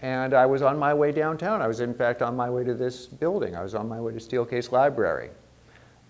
[0.00, 1.61] And I was on my way downtown.
[1.61, 3.56] I was, in fact, on my way to this building.
[3.56, 5.30] I was on my way to Steelcase Library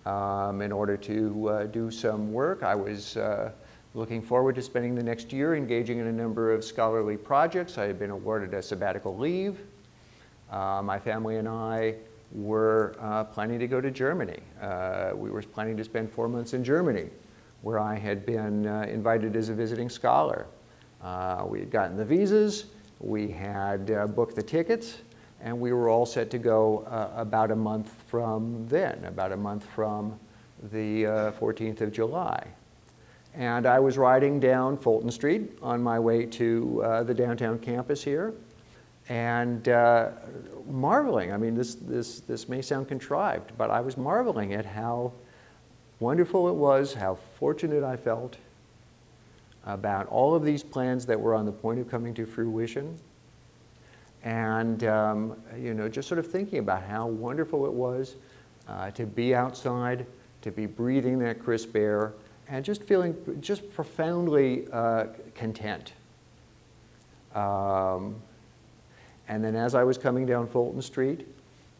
[0.05, 2.61] um, in order to uh, do some work.
[2.61, 3.17] I was
[3.93, 7.77] Looking forward to spending the next year engaging in a number of scholarly projects.
[7.77, 9.59] I had been awarded a sabbatical leave.
[10.51, 11.95] Uh, my family and I
[12.31, 14.39] were uh, planning to go to Germany.
[14.61, 17.09] Uh, we were planning to spend four months in Germany,
[17.61, 20.45] where I had been uh, invited as a visiting scholar.
[21.01, 22.65] Uh, we had gotten the visas,
[22.99, 24.97] we had uh, booked the tickets,
[25.41, 26.83] and we were all set to go
[27.15, 30.19] about a month from then, about a month from
[30.71, 31.03] the
[31.39, 32.43] 14th of July.
[33.37, 38.03] And I was riding down Fulton Street on my way to uh, the downtown campus
[38.03, 38.33] here
[39.09, 40.09] and uh,
[40.67, 41.31] marveling.
[41.31, 45.13] I mean, this, this, this may sound contrived, but I was marveling at how
[45.99, 48.37] wonderful it was, how fortunate I felt
[49.67, 52.97] about all of these plans that were on the point of coming to fruition.
[54.23, 58.15] And, um, you know, just sort of thinking about how wonderful it was
[58.67, 60.07] uh, to be outside,
[60.41, 62.13] to be breathing that crisp air,
[62.49, 65.05] and just feeling just profoundly uh,
[65.35, 65.93] content.
[67.35, 68.15] Um,
[69.27, 71.27] and then as I was coming down Fulton Street,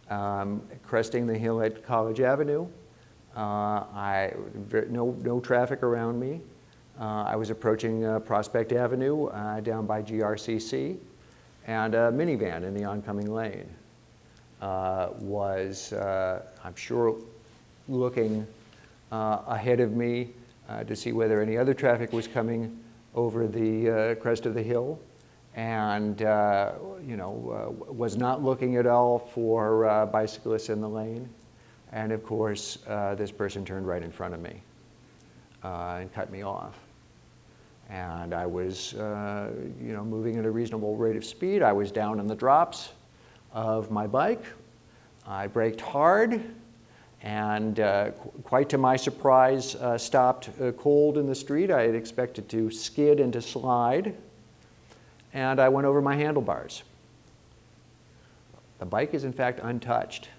[0.10, 2.68] um, cresting the hill at College Avenue,
[3.36, 4.34] uh, I,
[4.90, 6.42] no, no traffic around me.
[7.00, 10.98] Uh, I was approaching uh, Prospect Avenue uh, down by GRCC,
[11.68, 13.70] and a minivan in the oncoming lane
[14.62, 17.16] uh, was, uh, I'm sure,
[17.88, 18.46] looking
[19.12, 20.30] ahead of me
[20.68, 22.78] to see whether any other traffic was coming
[23.16, 25.00] over the crest of the hill
[25.58, 26.74] and uh,
[27.06, 31.28] you know uh, was not looking at all for uh, bicyclists in the lane.
[31.92, 34.62] And of course, uh, this person turned right in front of me
[35.64, 36.78] uh, and cut me off.
[37.90, 39.50] And I was, uh,
[39.82, 41.64] you know, moving at a reasonable rate of speed.
[41.64, 42.90] I was down in the drops
[43.54, 44.44] of my bike.
[45.26, 46.44] I braked hard,
[47.24, 51.72] and qu quite to my surprise, stopped cold in the street.
[51.72, 54.16] I had expected to skid and to slide
[55.38, 56.82] and I went over my handlebars.
[58.80, 60.30] The bike is in fact untouched.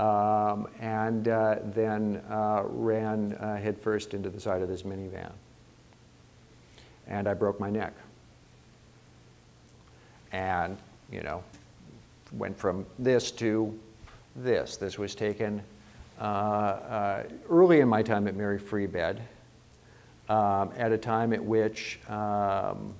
[0.00, 5.30] Um, and uh, then uh, ran uh, headfirst into the side of this minivan.
[7.06, 7.94] And I broke my neck.
[10.32, 10.76] And,
[11.10, 11.42] you know,
[12.32, 13.78] went from this to
[14.36, 14.76] this.
[14.76, 15.62] This was taken
[16.20, 19.22] uh, uh, early in my time at Mary Free Bed,
[20.28, 22.94] um, at a time at which um,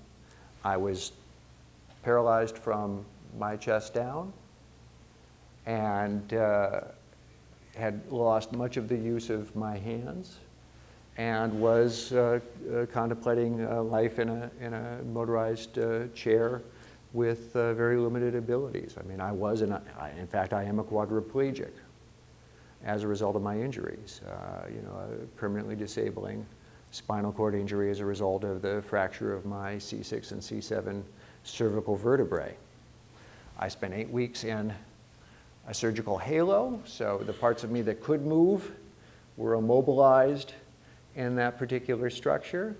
[0.64, 1.12] I was
[2.03, 3.05] paralyzed from
[3.38, 4.33] my chest down
[5.66, 6.83] and uh,
[7.77, 10.38] had lost much of the use of my hands
[11.18, 12.38] and was uh,
[12.72, 16.62] uh, contemplating life in a, in a motorized uh, chair
[17.16, 18.94] with uh, very limited abilities.
[19.00, 19.76] I mean, I was, in,
[20.18, 21.72] in fact, I am a quadriplegic
[22.85, 26.44] as a result of my injuries, uh, you know, permanently disabling
[26.90, 31.02] spinal cord injury as a result of the fracture of my C6 and C7
[31.42, 32.55] cervical vertebrae.
[33.59, 34.72] I spent eight weeks in
[35.66, 38.72] a surgical halo, so the parts of me that could move
[39.38, 40.52] were immobilized
[41.14, 42.76] in that particular structure.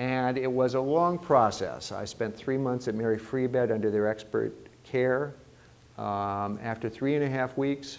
[0.00, 1.92] And it was a long process.
[1.92, 5.34] I spent three months at Mary Free Bed under their expert care.
[5.98, 7.98] Um, after three and a half weeks,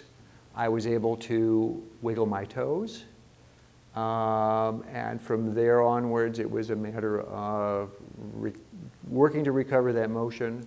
[0.56, 3.04] I was able to wiggle my toes
[3.94, 7.90] um, and from there onwards, it was a matter of
[9.08, 10.66] working to recover that motion,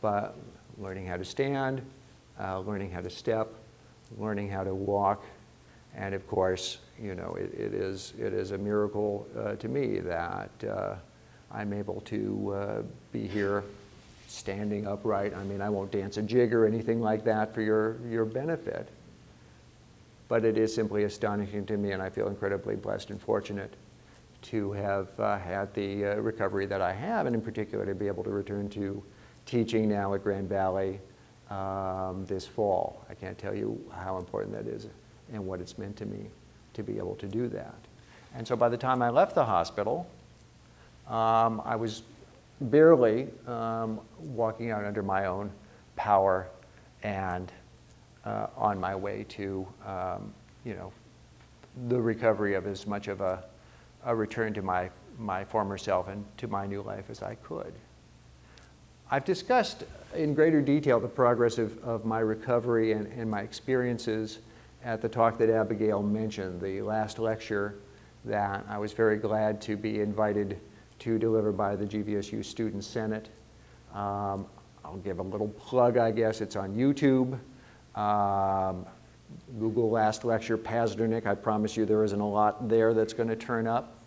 [0.00, 0.36] but
[0.78, 1.80] learning how to stand,
[2.40, 3.54] uh, learning how to step,
[4.18, 5.24] learning how to walk,
[5.94, 9.98] and of course, you know, it, it is it is a miracle uh, to me
[10.00, 10.94] that uh,
[11.50, 12.82] I'm able to uh,
[13.12, 13.64] be here,
[14.28, 15.34] standing upright.
[15.34, 18.88] I mean, I won't dance a jig or anything like that for your your benefit,
[20.28, 23.74] but it is simply astonishing to me, and I feel incredibly blessed and fortunate
[24.42, 28.06] to have uh, had the uh, recovery that I have, and in particular to be
[28.06, 29.02] able to return to
[29.44, 31.00] teaching now at Grand Valley
[31.50, 33.04] um, this fall.
[33.08, 34.88] I can't tell you how important that is
[35.32, 36.26] and what it's meant to me
[36.76, 37.74] to be able to do that.
[38.34, 40.06] And so by the time I left the hospital,
[41.08, 42.02] um, I was
[42.60, 45.50] barely um, walking out under my own
[45.96, 46.46] power
[47.02, 47.50] and
[48.24, 50.32] uh, on my way to, um,
[50.64, 50.92] you know,
[51.88, 53.42] the recovery of as much of a,
[54.04, 57.72] a return to my, my former self and to my new life as I could.
[59.10, 59.84] I've discussed
[60.14, 64.40] in greater detail the progress of, of my recovery and, and my experiences
[64.86, 67.74] at the talk that Abigail mentioned, the last lecture
[68.24, 70.60] that I was very glad to be invited
[71.00, 73.28] to deliver by the GVSU Student Senate.
[73.92, 74.46] Um,
[74.84, 76.40] I'll give a little plug, I guess.
[76.40, 77.36] It's on YouTube.
[78.00, 78.86] Um,
[79.58, 83.34] Google last lecture, Pazdernik, I promise you there isn't a lot there that's going to
[83.34, 83.98] turn up.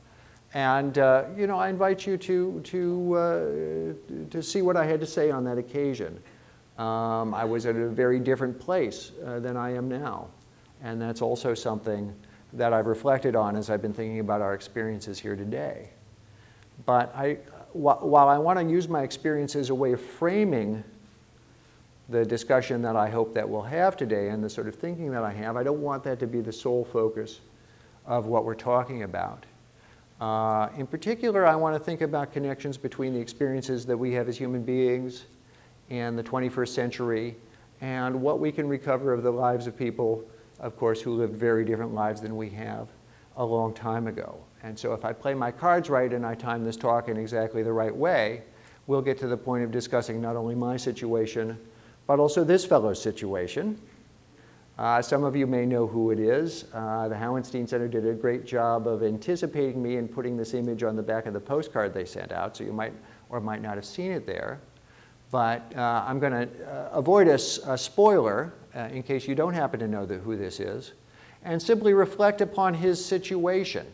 [0.53, 5.01] And, uh, you know, I invite you to, to, uh, to see what I had
[5.01, 6.23] to say on that occasion.
[6.77, 10.29] Um, I was at a very different place uh, than I am now.
[10.81, 12.13] And that's also something
[12.53, 15.89] that I've reflected on as I've been thinking about our experiences here today.
[16.85, 17.37] But I,
[17.73, 20.83] while I want to use my experience as a way of framing
[22.09, 25.23] the discussion that I hope that we'll have today and the sort of thinking that
[25.23, 27.41] I have, I don't want that to be the sole focus
[28.05, 29.45] of what we're talking about.
[30.19, 34.27] Uh, in particular, I want to think about connections between the experiences that we have
[34.27, 35.25] as human beings
[35.89, 37.35] in the 21st century
[37.81, 40.23] and what we can recover of the lives of people,
[40.59, 42.87] of course, who lived very different lives than we have
[43.37, 44.37] a long time ago.
[44.63, 47.63] And so if I play my cards right and I time this talk in exactly
[47.63, 48.43] the right way,
[48.87, 51.57] we'll get to the point of discussing not only my situation,
[52.07, 53.79] but also this fellow's situation.
[54.77, 56.65] Uh, some of you may know who it is.
[56.73, 60.83] Uh, the Hauenstein Center did a great job of anticipating me and putting this image
[60.83, 62.93] on the back of the postcard they sent out, so you might
[63.29, 64.59] or might not have seen it there.
[65.31, 69.53] But uh, I'm going to uh, avoid a, a spoiler uh, in case you don't
[69.53, 70.93] happen to know the, who this is,
[71.43, 73.85] and simply reflect upon his situation.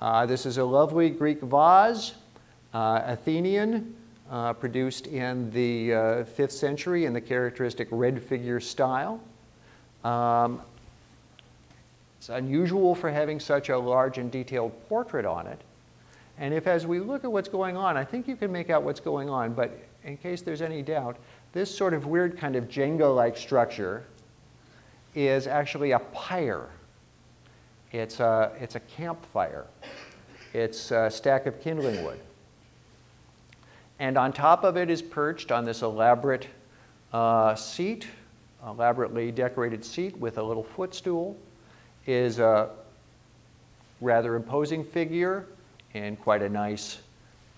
[0.00, 2.14] Uh, this is a lovely Greek vase,
[2.72, 3.94] Athenian,
[4.60, 9.20] produced in the 5th century in the characteristic red figure style.
[10.04, 10.60] Um,
[12.18, 15.60] it's unusual for having such a large and detailed portrait on it.
[16.38, 18.82] And if, as we look at what's going on, I think you can make out
[18.82, 21.16] what's going on, but in case there's any doubt,
[21.54, 24.04] this sort of weird kind of Jenga like structure
[25.14, 26.68] is actually a pyre.
[27.92, 29.66] It's a, it's a campfire,
[30.52, 32.18] it's a stack of kindling wood.
[34.00, 36.48] And on top of it is perched on this elaborate
[37.12, 38.08] uh, seat
[38.66, 41.36] elaborately decorated seat with a little footstool
[42.06, 42.70] is a
[44.00, 45.46] rather imposing figure
[45.92, 46.98] in quite a nice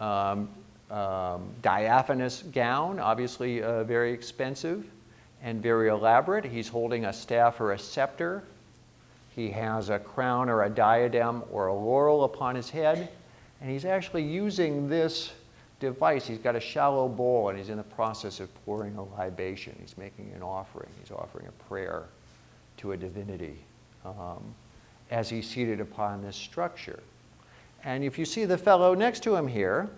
[0.00, 0.48] um,
[0.90, 4.86] um, diaphanous gown, obviously uh, very expensive
[5.42, 6.44] and very elaborate.
[6.44, 8.44] He's holding a staff or a scepter.
[9.34, 13.10] He has a crown or a diadem or a laurel upon his head.
[13.60, 15.32] And he's actually using this
[15.80, 16.26] device.
[16.26, 19.76] He's got a shallow bowl and he's in the process of pouring a libation.
[19.80, 20.88] He's making an offering.
[21.00, 22.04] He's offering a prayer
[22.78, 23.58] to a divinity
[24.04, 24.42] um,
[25.10, 27.00] as he's seated upon this structure.
[27.84, 29.88] And if you see the fellow next to him here,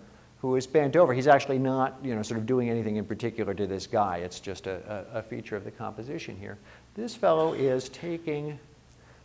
[0.41, 3.53] who is bent over, he's actually not, you know, sort of doing anything in particular
[3.53, 4.17] to this guy.
[4.17, 6.57] It's just a, a, feature of the composition here.
[6.95, 8.57] This fellow is taking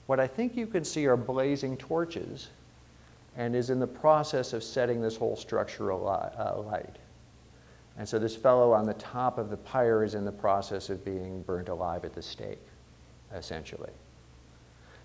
[0.06, 2.48] what I think you can see are blazing torches
[3.36, 6.32] and is in the process of setting this whole structure alight.
[6.36, 6.76] Uh,
[7.96, 11.04] and so this fellow on the top of the pyre is in the process of
[11.04, 12.62] being burnt alive at the stake,
[13.32, 13.92] essentially.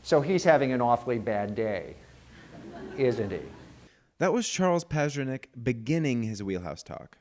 [0.01, 1.95] So he's having an awfully bad day,
[2.97, 3.41] isn't he?
[4.19, 7.17] That was Charles Pazdernik beginning his wheelhouse talk.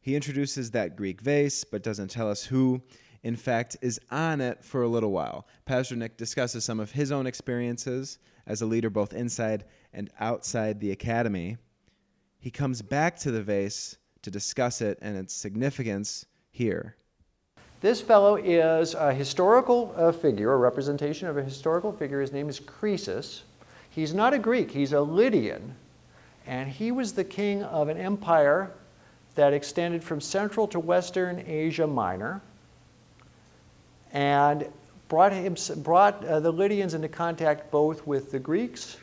[0.00, 2.80] He introduces that Greek vase, but doesn't tell us who,
[3.22, 5.46] in fact, is on it for a little while.
[5.66, 10.92] Pazdernik discusses some of his own experiences as a leader both inside and outside the
[10.92, 11.58] academy.
[12.38, 16.96] He comes back to the vase to discuss it and its significance here.
[17.82, 22.22] This fellow is a historical uh, figure, a representation of a historical figure.
[22.22, 23.42] His name is Croesus.
[23.90, 25.74] He's not a Greek, he's a Lydian.
[26.46, 28.72] And he was the king of an empire
[29.34, 32.40] that extended from central to western Asia Minor
[34.12, 34.66] and
[35.08, 38.96] brought, him, brought uh, the Lydians into contact both with the Greeks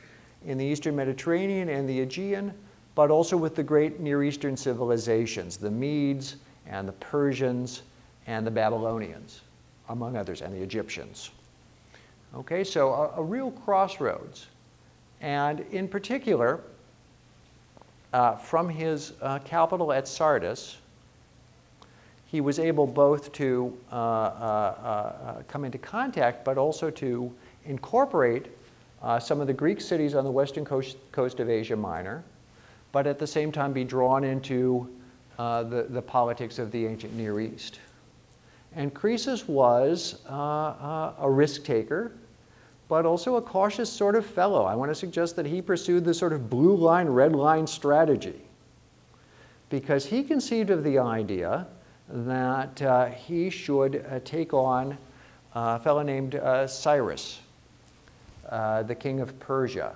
[0.45, 2.53] in the Eastern Mediterranean and the Aegean,
[2.95, 7.83] but also with the great Near Eastern civilizations, the Medes and the Persians
[8.25, 9.41] and the Babylonians,
[9.89, 11.31] among others, and the Egyptians.
[12.35, 14.47] Okay, so a, a real crossroads.
[15.21, 16.61] And in particular,
[18.18, 20.78] uh, from his uh, capital at Sardis,
[22.26, 27.32] he was able both to uh, uh, uh, come into contact, but also to
[27.65, 28.47] incorporate
[29.03, 32.24] uh, some of the Greek cities on the western coast, coast, of Asia Minor,
[32.91, 34.89] but at the same time be drawn into
[35.38, 37.80] uh, the, the politics of the ancient Near East.
[38.76, 42.13] And Croesus was uh, uh, a risk taker,
[42.89, 44.63] but also a cautious sort of fellow.
[44.63, 48.41] I want to suggest that he pursued the sort of blue line, red line strategy
[49.69, 51.67] because he conceived of the idea
[52.09, 54.97] that uh, he should uh, take on
[55.53, 57.41] a fellow named Cyrus
[58.49, 59.93] uh, the king of Persia,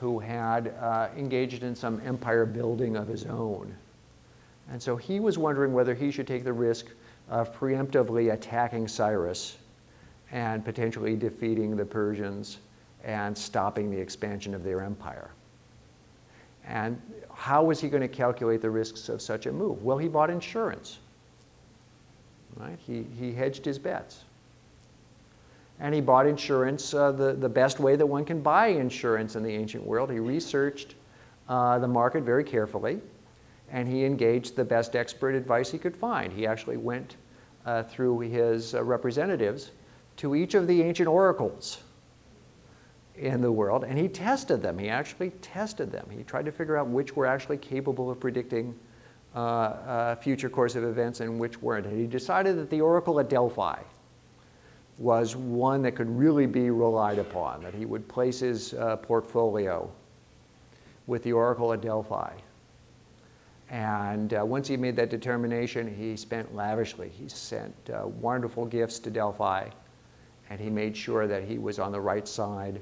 [0.00, 3.74] who had uh, engaged in some empire building of his own.
[4.70, 6.86] And so he was wondering whether he should take the risk
[7.28, 9.58] of preemptively attacking Cyrus
[10.32, 12.58] and potentially defeating the Persians
[13.04, 15.30] and stopping the expansion of their empire.
[16.66, 17.00] And
[17.34, 19.82] how was he going to calculate the risks of such a move?
[19.82, 20.98] Well, he bought insurance.
[22.56, 22.78] Right?
[22.86, 24.24] He, he hedged his bets
[25.82, 29.42] and he bought insurance uh, the, the best way that one can buy insurance in
[29.42, 30.10] the ancient world.
[30.12, 30.94] He researched
[31.48, 33.00] uh, the market very carefully,
[33.68, 36.32] and he engaged the best expert advice he could find.
[36.32, 37.16] He actually went
[37.66, 39.72] uh, through his uh, representatives
[40.16, 41.82] to each of the ancient oracles
[43.16, 44.78] in the world, and he tested them.
[44.78, 46.06] He actually tested them.
[46.10, 48.74] He tried to figure out which were actually capable of predicting
[49.34, 51.86] uh, uh, future course of events and which weren't.
[51.86, 53.80] And he decided that the oracle at Delphi,
[54.98, 59.90] was one that could really be relied upon, that he would place his uh, portfolio
[61.06, 62.32] with the oracle at Delphi.
[63.70, 67.08] And uh, once he made that determination, he spent lavishly.
[67.08, 69.68] He sent uh, wonderful gifts to Delphi,
[70.52, 72.78] and he made sure that he was on the right side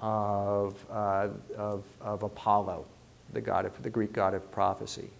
[0.00, 2.86] of, uh, of, of Apollo,
[3.32, 5.10] the, god of, the Greek god of prophecy.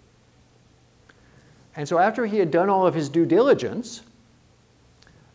[1.75, 4.03] And so after he had done all of his due diligence,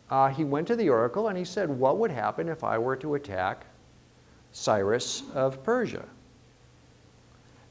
[0.10, 2.96] uh, he went to the oracle and he said, What would happen if I were
[2.96, 3.66] to attack
[4.54, 6.06] Cyrus of Persia?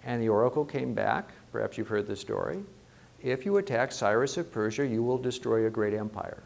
[0.04, 2.62] And the oracle came back, perhaps you've heard the story.
[3.22, 6.42] If you attack Cyrus of Persia, you will destroy a great empire.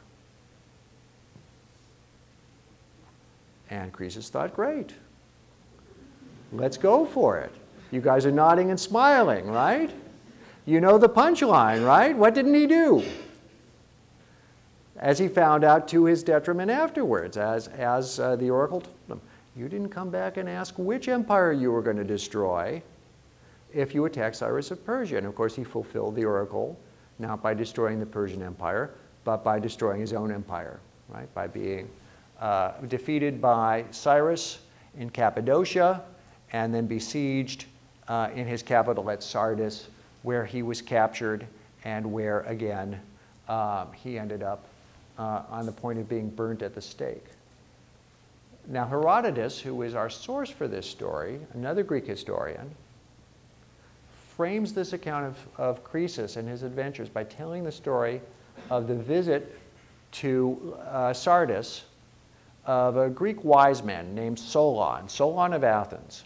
[3.71, 4.93] And Croesus thought, Great.
[6.53, 7.53] Let's go for it.
[7.91, 9.91] You guys are nodding and smiling, right?
[10.65, 12.17] You know the punchline, right?
[12.17, 13.05] What didn't he do?
[14.97, 19.21] As he found out to his detriment afterwards, as, as uh, the oracle told him,
[19.57, 22.83] you didn't come back and ask which empire you were going to destroy
[23.73, 25.19] if you attack Cyrus of Persia.
[25.19, 26.79] And of course, he fulfilled the oracle,
[27.19, 28.91] not by destroying the Persian Empire,
[29.25, 31.33] but by destroying his own empire, right?
[31.35, 31.89] By being
[32.41, 34.59] uh, defeated by Cyrus
[34.99, 36.03] in Cappadocia
[36.53, 37.67] and then besieged
[38.09, 39.89] uh, in his capital at Sardis,
[40.23, 41.47] where he was captured
[41.85, 43.01] and where, again,
[43.49, 44.67] um, he ended up
[45.19, 47.25] uh, on the point of being burnt at the stake.
[48.69, 52.71] Now, Herodotus, who is our source for this story, another Greek historian,
[54.37, 58.21] frames this account of, of Croesus and his adventures by telling the story
[58.69, 59.59] of the visit
[60.13, 61.85] to uh, Sardis
[62.67, 66.25] of a Greek wise man named Solon, Solon of Athens.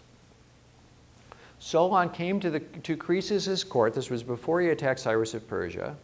[1.59, 3.93] Solon came to, the, to Croesus' court.
[3.93, 5.95] This was before he attacked Cyrus of Persia.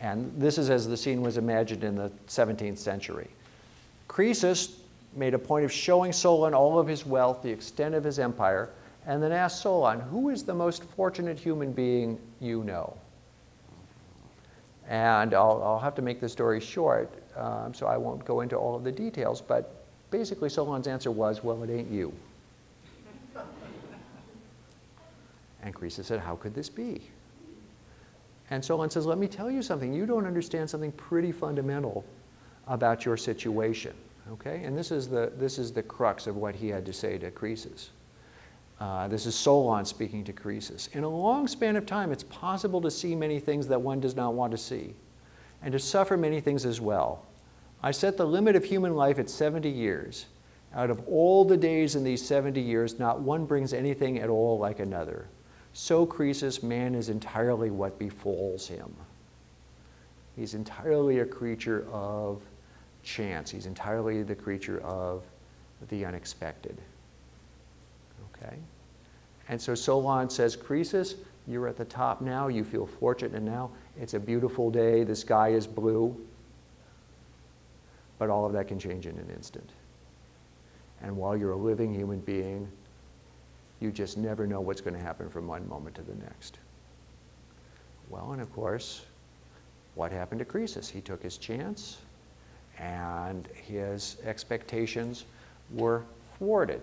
[0.00, 3.28] And this is as the scene was imagined in the 17th century.
[4.06, 4.76] Croesus
[5.14, 8.70] made a point of showing Solon all of his wealth, the extent of his empire,
[9.06, 12.96] and then asked Solon, Who is the most fortunate human being you know?
[14.88, 18.56] And I'll, I'll have to make the story short, um, so I won't go into
[18.56, 22.12] all of the details, but basically Solon's answer was, Well, it ain't you.
[25.64, 27.00] And Croesus said, How could this be?
[28.50, 29.94] And Solon says, Let me tell you something.
[29.94, 32.04] You don't understand something pretty fundamental
[32.66, 33.94] about your situation.
[34.32, 34.64] Okay?
[34.64, 37.30] And this is the, this is the crux of what he had to say to
[37.30, 37.90] Croesus.
[38.80, 40.88] Uh, this is Solon speaking to Croesus.
[40.92, 44.16] In a long span of time, it's possible to see many things that one does
[44.16, 44.94] not want to see,
[45.62, 47.24] and to suffer many things as well.
[47.82, 50.26] I set the limit of human life at 70 years.
[50.74, 54.58] Out of all the days in these 70 years, not one brings anything at all
[54.58, 55.26] like another
[55.72, 58.94] so Croesus, man is entirely what befalls him.
[60.36, 62.42] He's entirely a creature of
[63.02, 63.50] chance.
[63.50, 65.24] He's entirely the creature of
[65.88, 66.76] the unexpected.
[68.34, 68.56] Okay?
[69.48, 72.48] And so Solon says, Croesus, you're at the top now.
[72.48, 73.70] You feel fortunate and now.
[74.00, 75.04] It's a beautiful day.
[75.04, 76.16] The sky is blue.
[78.18, 79.70] But all of that can change in an instant.
[81.02, 82.68] And while you're a living human being,
[83.80, 86.58] you just never know what's going to happen from one moment to the next.
[88.08, 89.04] Well, and of course,
[89.94, 90.88] what happened to Croesus?
[90.88, 91.98] He took his chance,
[92.78, 95.24] and his expectations
[95.72, 96.04] were
[96.38, 96.82] thwarted.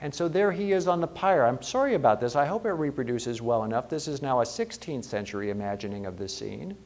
[0.00, 1.44] And so there he is on the pyre.
[1.44, 2.34] I'm sorry about this.
[2.34, 3.88] I hope it reproduces well enough.
[3.88, 6.76] This is now a 16th century imagining of the scene.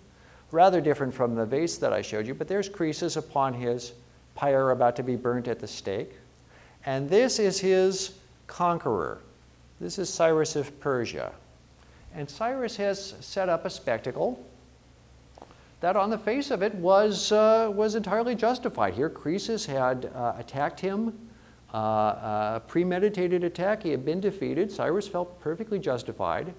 [0.51, 3.93] Rather different from the vase that I showed you, but there's Croesus upon his
[4.35, 6.13] pyre about to be burnt at the stake.
[6.87, 9.21] And this is his conqueror.
[9.81, 11.33] This is Cyrus of Persia.
[12.15, 14.45] And Cyrus has set up a spectacle
[15.81, 18.95] that, on the face of it, was, uh, was entirely justified.
[18.95, 21.13] Here, Croesus had uh, attacked him,
[21.75, 23.83] uh, a premeditated attack.
[23.83, 24.71] He had been defeated.
[24.71, 26.55] Cyrus felt perfectly justified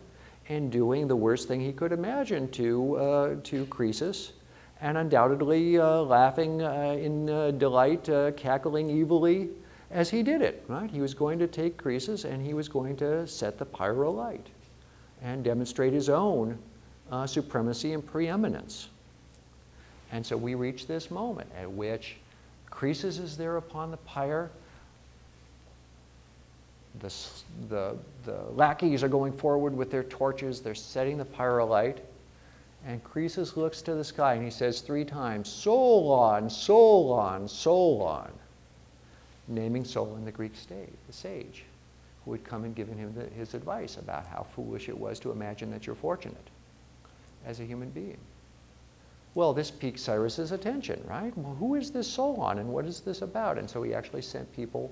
[0.47, 4.33] in doing the worst thing he could imagine to, uh, to Croesus,
[4.81, 7.25] and undoubtedly uh, laughing uh, in
[7.57, 9.49] delight, cackling evilly
[9.91, 10.91] as he did it, right?
[10.91, 14.47] He was going to take Croesus and he was going to set the pyre alight
[15.21, 16.59] and demonstrate his own
[17.11, 18.89] uh, supremacy and preeminence.
[20.11, 22.17] And so we reach this moment at which
[22.69, 24.51] Croesus is there upon the pyre.
[26.99, 27.13] The,
[27.69, 30.61] the, the lackeys are going forward with their torches.
[30.61, 31.99] They're setting the pyre alight.
[32.85, 38.31] And Croesus looks to the sky and he says three times, Solon, Solon, Solon
[39.47, 41.63] naming Solon the Greek stage, the sage,
[42.23, 45.31] who had come and given him the, his advice about how foolish it was to
[45.31, 46.49] imagine that you're fortunate
[47.45, 48.17] as a human being.
[49.35, 51.37] Well, this piqued Cyrus's attention, right?
[51.37, 53.57] Well, who is this Solon and what is this about?
[53.57, 54.91] And so he actually sent people,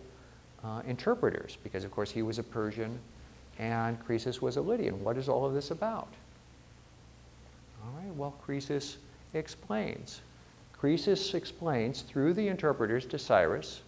[0.63, 2.99] uh, interpreters, because of course he was a Persian
[3.59, 5.03] and Croesus was a Lydian.
[5.03, 6.07] What is all of this about?
[7.83, 8.97] All right, well, Croesus
[9.33, 10.21] explains.
[10.73, 13.81] Croesus explains through the interpreters to Cyrus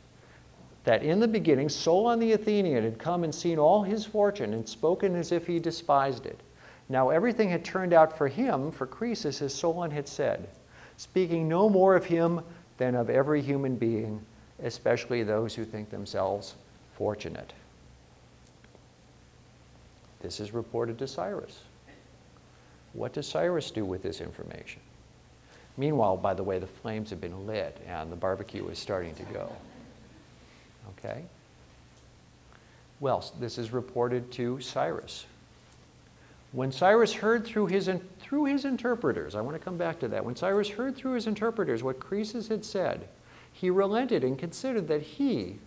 [0.83, 4.67] that in the beginning Solon the Athenian had come and seen all his fortune and
[4.67, 6.39] spoken as if he despised it.
[6.89, 10.47] Now everything had turned out for him, for Croesus, as Solon had said,
[10.97, 12.41] speaking no more of him
[12.77, 14.21] than of every human being,
[14.61, 16.55] especially those who think themselves
[16.95, 17.53] fortunate.
[20.21, 21.61] This is reported to Cyrus.
[22.93, 24.81] What does Cyrus do with this information?
[25.77, 29.23] Meanwhile, by the way, the flames have been lit and the barbecue is starting to
[29.23, 29.51] go.
[30.97, 31.23] Okay?
[32.99, 35.25] Well, this is reported to Cyrus.
[36.53, 37.89] When Cyrus heard through his,
[38.21, 40.23] through his interpreters, I want to come back to that.
[40.23, 43.09] When Cyrus heard through his interpreters what Croesus had said,
[43.51, 45.59] he relented and considered that he,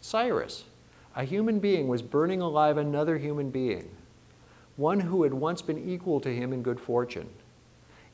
[0.00, 0.64] Cyrus,
[1.16, 3.88] a human being, was burning alive another human being,
[4.76, 7.28] one who had once been equal to him in good fortune.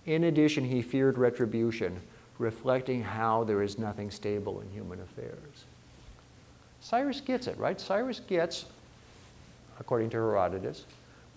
[0.06, 2.00] In addition, he feared retribution,
[2.38, 5.64] reflecting how there is nothing stable in human affairs.
[6.80, 7.80] Cyrus gets it, right?
[7.80, 8.66] Cyrus gets,
[9.80, 10.84] according to Herodotus,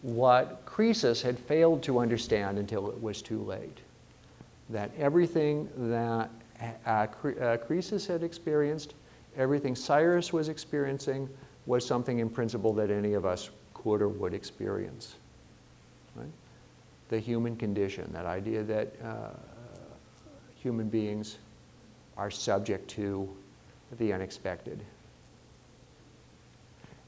[0.02, 3.78] what Croesus had failed to understand until it was too late.
[4.70, 6.30] That everything that
[6.86, 8.94] uh, uh, Croesus had experienced,
[9.38, 11.30] everything Cyrus was experiencing,
[11.66, 15.16] was something in principle that any of us could or would experience.
[16.16, 16.28] Right?
[17.10, 19.30] The human condition, that idea that uh,
[20.56, 21.38] human beings
[22.18, 23.30] are subject to
[24.00, 24.84] the unexpected.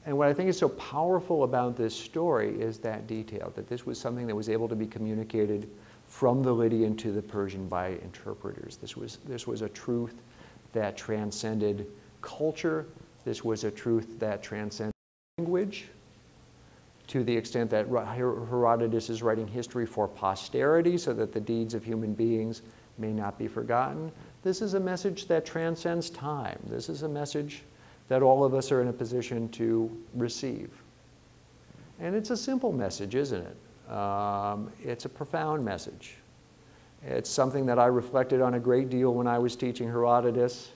[0.06, 3.84] And what I think is so powerful about this story is that detail, that this
[3.84, 5.68] was something that was able to be communicated
[6.06, 8.76] from the Lydian to the Persian by interpreters.
[8.76, 10.14] This was, this was a truth
[10.72, 11.86] that transcended
[12.22, 12.86] culture.
[13.24, 14.92] This was a truth that transcended
[15.38, 15.86] language
[17.08, 21.84] to the extent that Herodotus is writing history for posterity so that the deeds of
[21.84, 22.62] human beings
[22.98, 24.12] may not be forgotten.
[24.44, 26.58] This is a message that transcends time.
[26.68, 27.62] This is a message
[28.08, 30.70] that all of us are in a position to receive.
[31.98, 33.92] And it's a simple message, isn't it?
[33.92, 36.14] Um, it's a profound message.
[37.02, 40.70] It's something that I reflected on a great deal when I was teaching Herodotus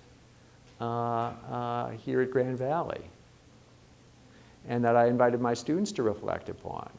[2.04, 3.02] here at Grand Valley,
[4.68, 6.90] and that I invited my students to reflect upon.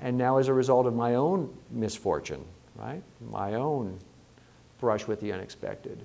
[0.00, 2.44] And now, as a result of my own misfortune,
[2.74, 3.98] right, my own
[4.80, 6.04] brush with the unexpected,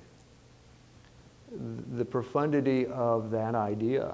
[1.96, 4.14] the profundity of that idea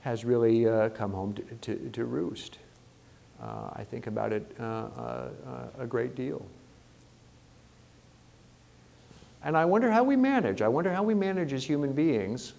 [0.00, 2.58] has really uh, come home to, to, to roost.
[3.42, 5.28] Uh, I think about it uh, uh,
[5.78, 6.44] a great deal.
[9.44, 10.62] And I wonder how we manage.
[10.62, 12.54] I wonder how we manage as human beings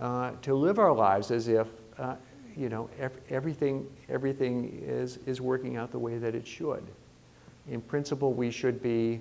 [0.00, 1.68] uh, to live our lives as if,
[1.98, 2.16] uh,
[2.56, 2.90] you know,
[3.30, 6.84] everything, everything is, is working out the way that it should.
[7.70, 9.20] In principle, we should be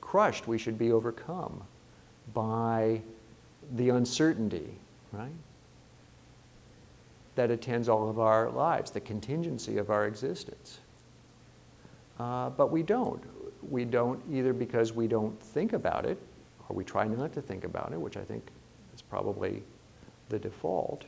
[0.00, 0.46] crushed.
[0.46, 1.62] We should be overcome
[2.34, 3.00] by
[3.74, 4.70] the uncertainty,
[5.12, 5.32] right?
[7.34, 10.78] That attends all of our lives, the contingency of our existence.
[12.18, 13.22] Uh, but we don't.
[13.70, 16.18] We don't either because we don't think about it,
[16.68, 18.46] or we try not to think about it, which I think
[18.94, 19.62] is probably
[20.28, 21.04] the default.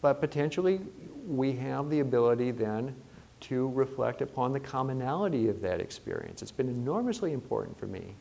[0.00, 0.80] But potentially,
[1.28, 2.94] we have the ability then
[3.42, 6.42] to reflect upon the commonality of that experience.
[6.42, 8.14] It's been enormously important for me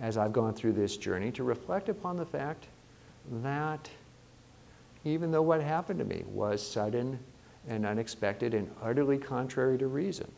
[0.00, 2.66] as I've gone through this journey to reflect upon the fact
[3.42, 3.88] that
[5.04, 7.18] even though what happened to me was sudden
[7.68, 10.30] and unexpected and utterly contrary to reason,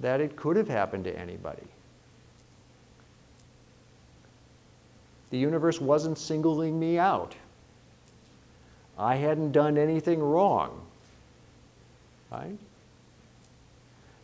[0.00, 1.66] that it could have happened to anybody.
[5.30, 7.34] The universe wasn't singling me out.
[8.98, 10.84] I hadn't done anything wrong
[12.34, 12.58] right?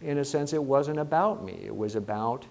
[0.01, 1.61] In a sense, it wasn't about me.
[1.65, 2.47] It was about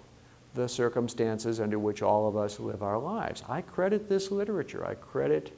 [0.55, 3.43] the circumstances under which all of us live our lives.
[3.47, 4.85] I credit this literature.
[4.85, 5.51] I credit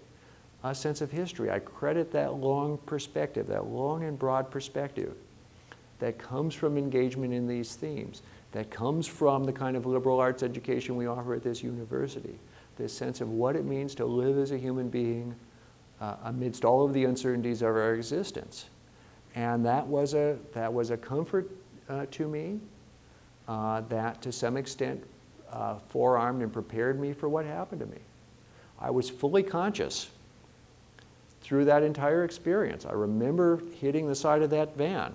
[0.64, 1.50] a sense of history.
[1.50, 5.14] I credit that long perspective, that long and broad perspective
[6.00, 10.44] that comes from engagement in these themes, that comes from the kind of liberal arts
[10.44, 12.38] education we offer at this university,
[12.78, 15.34] this sense of what it means to live as a human being
[16.00, 18.66] uh, amidst all of the uncertainties of our existence.
[19.36, 21.50] And that was a, that was a comfort
[21.88, 22.60] uh, to me
[23.48, 25.04] uh, that to some extent
[25.52, 28.00] uh, forearmed and prepared me for what happened to me.
[28.80, 30.10] I was fully conscious
[31.42, 32.86] through that entire experience.
[32.86, 35.14] I remember hitting the side of that van.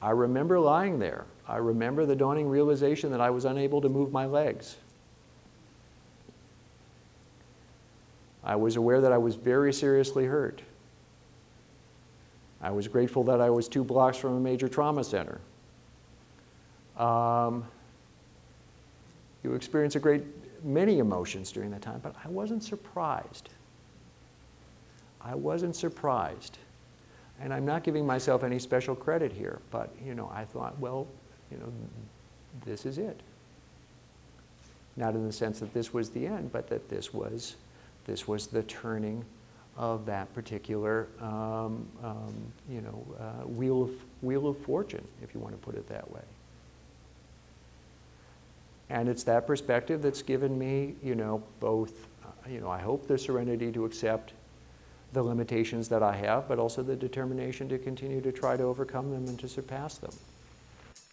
[0.00, 1.24] I remember lying there.
[1.48, 4.76] I remember the dawning realization that I was unable to move my legs.
[8.42, 10.62] I was aware that I was very seriously hurt.
[12.62, 15.40] I was grateful that I was two blocks from a major trauma center.
[16.96, 17.64] Um,
[19.42, 20.24] you experience a great
[20.64, 23.50] many emotions during that time, but I wasn't surprised.
[25.26, 26.58] I wasn't surprised.
[27.40, 31.06] And I'm not giving myself any special credit here, but you know, I thought, well,
[31.50, 31.72] you know,
[32.64, 33.20] this is it.
[34.96, 37.56] Not in the sense that this was the end, but that this was,
[38.06, 39.24] this was the turning
[39.76, 42.34] of that particular, um, um,
[42.70, 43.90] you know, uh, wheel of
[44.22, 46.22] wheel of fortune, if you want to put it that way.
[48.88, 53.06] And it's that perspective that's given me, you know, both, uh, you know, I hope
[53.06, 54.32] the serenity to accept
[55.12, 59.10] the limitations that I have, but also the determination to continue to try to overcome
[59.10, 60.12] them and to surpass them.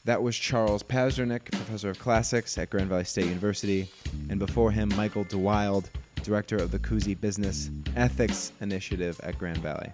[0.06, 3.90] That was Charles Pazdernik, professor of classics at Grand Valley State University,
[4.30, 5.86] and before him, Michael DeWilde,
[6.24, 9.92] director of the Koeze Business Ethics Initiative at Grand Valley.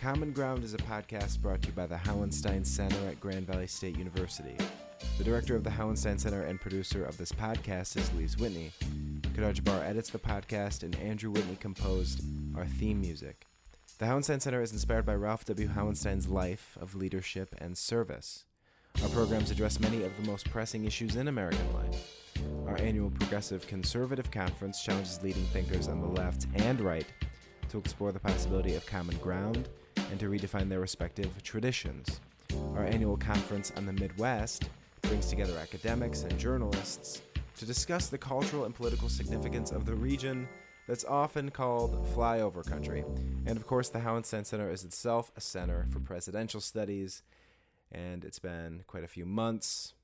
[0.00, 3.66] Common Ground is a podcast brought to you by the Hauenstein Center at Grand Valley
[3.66, 4.56] State University.
[5.18, 8.72] The director of the Hauenstein Center and producer of this podcast is Gleaves Whitney.
[9.34, 12.22] Kadar Jabbar edits the podcast, and Andrew Whitney composed
[12.56, 13.46] our theme music.
[13.98, 15.68] The Hauenstein Center is inspired by Ralph W.
[15.68, 18.44] Hauenstein's life of leadership and service.
[19.02, 22.32] Our programs address many of the most pressing issues in American life.
[22.66, 27.06] Our annual Progressive Conservative Conference challenges leading thinkers on the left and right
[27.68, 29.68] to explore the possibility of common ground
[30.10, 32.20] and to redefine their respective traditions.
[32.74, 34.68] Our annual conference on the Midwest
[35.08, 37.22] brings together academics and journalists
[37.56, 40.48] to discuss the cultural and political significance of the region
[40.88, 43.04] that's often called flyover country.
[43.46, 47.22] And of course, the Hauenstein Center is itself a center for presidential studies,
[47.92, 49.94] and it's been quite a few months,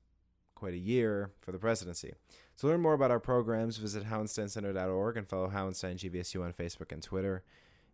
[0.55, 2.13] quite a year for the presidency.
[2.59, 7.01] To learn more about our programs, visit hauensteincenter.org and follow Hauenstein GVSU on Facebook and
[7.01, 7.43] Twitter.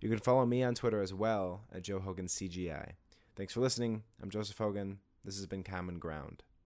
[0.01, 2.91] You can follow me on Twitter as well at Joe Hogan CGI.
[3.35, 4.03] Thanks for listening.
[4.21, 4.99] I'm Joseph Hogan.
[5.23, 6.43] This has been Common Ground.